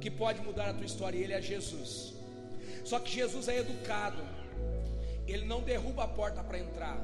[0.00, 2.14] que pode mudar a tua história e Ele é Jesus.
[2.84, 4.22] Só que Jesus é educado.
[5.26, 6.98] Ele não derruba a porta para entrar.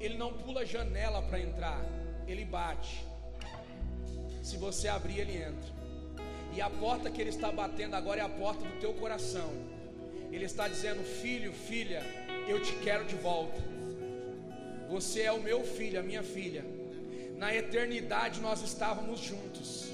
[0.00, 1.84] Ele não pula a janela para entrar.
[2.28, 3.04] Ele bate.
[4.42, 5.74] Se você abrir, ele entra.
[6.54, 9.50] E a porta que ele está batendo agora é a porta do teu coração.
[10.30, 12.02] Ele está dizendo: Filho, filha,
[12.48, 13.62] eu te quero de volta.
[14.88, 16.64] Você é o meu filho, a minha filha.
[17.36, 19.90] Na eternidade nós estávamos juntos.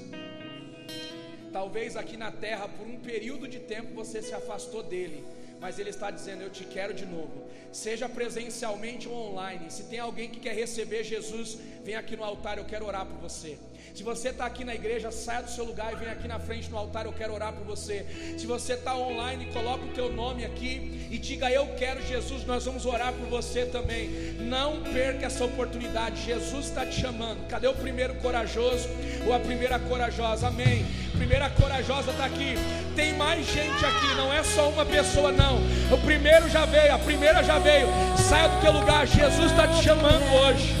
[1.51, 5.23] Talvez aqui na terra, por um período de tempo, você se afastou dele
[5.61, 7.47] mas Ele está dizendo: Eu te quero de novo.
[7.71, 9.69] Seja presencialmente ou online.
[9.69, 13.17] Se tem alguém que quer receber Jesus, vem aqui no altar, eu quero orar por
[13.17, 13.59] você.
[13.93, 16.69] Se você está aqui na igreja, saia do seu lugar e vem aqui na frente
[16.69, 18.05] no altar, eu quero orar por você.
[18.37, 22.65] Se você está online, coloca o teu nome aqui e diga eu quero Jesus, nós
[22.65, 24.09] vamos orar por você também.
[24.39, 27.45] Não perca essa oportunidade, Jesus está te chamando.
[27.47, 28.87] Cadê o primeiro corajoso
[29.25, 30.47] ou a primeira corajosa?
[30.47, 30.85] Amém.
[31.11, 32.55] Primeira corajosa está aqui.
[32.95, 35.57] Tem mais gente aqui, não é só uma pessoa, não.
[35.91, 37.87] O primeiro já veio, a primeira já veio.
[38.17, 40.73] Saia do teu lugar, Jesus está te chamando hoje.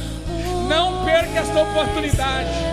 [0.69, 2.70] Não perca esta oportunidade.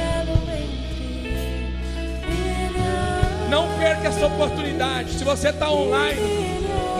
[3.49, 5.13] Não perca essa oportunidade.
[5.13, 6.21] Se você está online,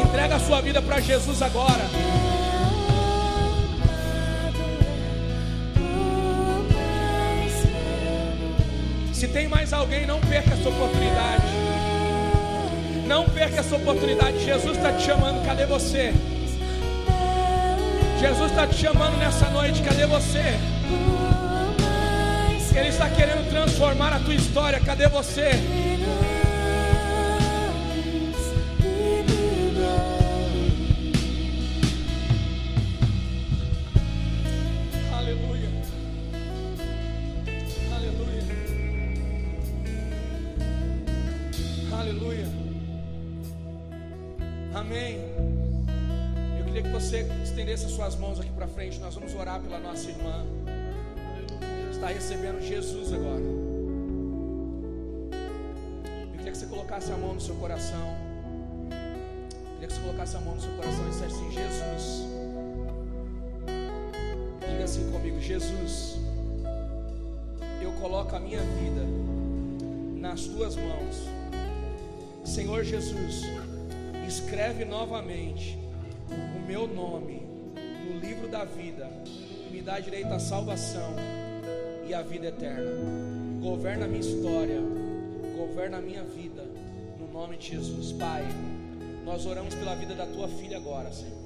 [0.03, 1.85] entrega a sua vida para Jesus agora.
[9.13, 11.45] Se tem mais alguém, não perca essa oportunidade.
[13.07, 14.45] Não perca essa oportunidade.
[14.45, 15.45] Jesus está te chamando.
[15.45, 16.15] Cadê você?
[18.21, 19.83] Jesus está te chamando nessa noite.
[19.83, 20.59] Cadê você?
[22.75, 24.79] Ele está querendo transformar a tua história.
[24.79, 25.51] Cadê você?
[49.09, 50.45] Nós vamos orar pela nossa irmã.
[51.91, 53.41] Está recebendo Jesus agora.
[56.21, 58.07] Eu queria que você colocasse a mão no seu coração.
[58.91, 62.27] Eu queria que você colocasse a mão no seu coração e dissesse assim: Jesus.
[64.71, 66.19] Diga assim comigo: Jesus,
[67.81, 69.07] eu coloco a minha vida
[70.21, 71.17] nas tuas mãos.
[72.45, 73.41] Senhor Jesus,
[74.27, 75.79] escreve novamente
[76.31, 77.38] o meu nome
[78.09, 79.11] no livro da vida,
[79.71, 81.15] me dá direito à salvação
[82.07, 82.91] e à vida eterna.
[83.61, 84.81] Governa a minha história,
[85.57, 86.65] governa a minha vida,
[87.19, 88.13] no nome de Jesus.
[88.13, 88.45] Pai,
[89.25, 91.37] nós oramos pela vida da tua filha agora, Senhor.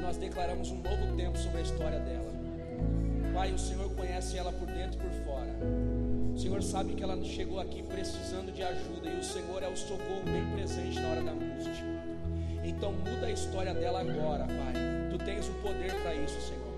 [0.00, 2.32] Nós declaramos um novo tempo sobre a história dela.
[3.34, 5.54] Pai, o Senhor conhece ela por dentro e por fora.
[6.34, 9.76] O Senhor sabe que ela chegou aqui precisando de ajuda e o Senhor é o
[9.76, 11.84] socorro bem presente na hora da angústia.
[12.64, 14.83] Então muda a história dela agora, Pai
[15.14, 16.74] Tu tens o poder para isso, Senhor.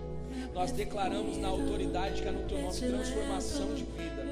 [0.53, 4.27] Nós declaramos na autoridade que é no teu nome transformação de vida.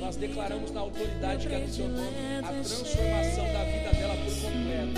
[0.00, 4.32] Nós declaramos na autoridade que é no teu nome a transformação da vida dela por
[4.40, 4.94] completo.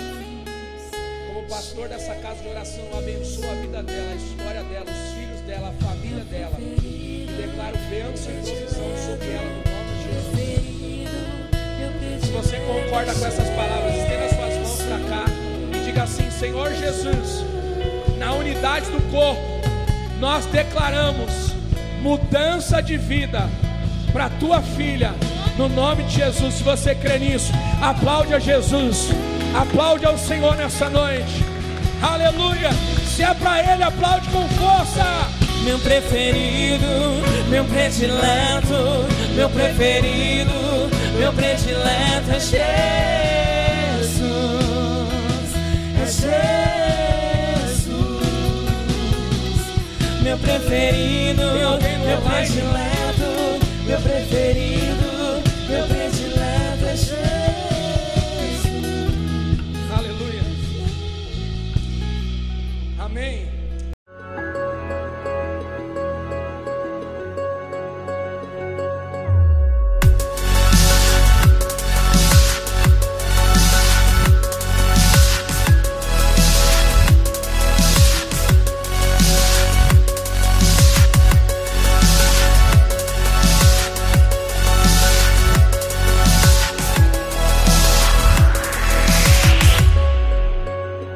[1.27, 5.41] Como pastor dessa casa de oração, abençoa a vida dela, a história dela, os filhos
[5.41, 6.57] dela, a família dela.
[6.61, 10.59] E declaro bênção e provisão sobre ela no nome de Jesus.
[12.25, 15.25] Se você concorda com essas palavras, estenda suas mãos para cá
[15.75, 17.48] e diga assim: Senhor Jesus
[18.29, 19.41] na unidade do corpo,
[20.19, 21.55] nós declaramos
[21.99, 23.49] mudança de vida
[24.13, 25.15] para tua filha,
[25.57, 26.53] no nome de Jesus.
[26.53, 27.51] Se você crê nisso,
[27.81, 29.07] aplaude a Jesus,
[29.59, 31.43] aplaude ao Senhor nessa noite.
[32.03, 32.69] Aleluia!
[33.03, 35.03] Se é para Ele, aplaude com força.
[35.63, 36.85] Meu preferido,
[37.49, 40.53] meu predileto, meu preferido,
[41.17, 42.59] meu predileto é Jesus,
[45.99, 46.38] é Jesus.
[50.29, 51.41] meu preferido,
[52.05, 54.78] meu predileto, meu preferido.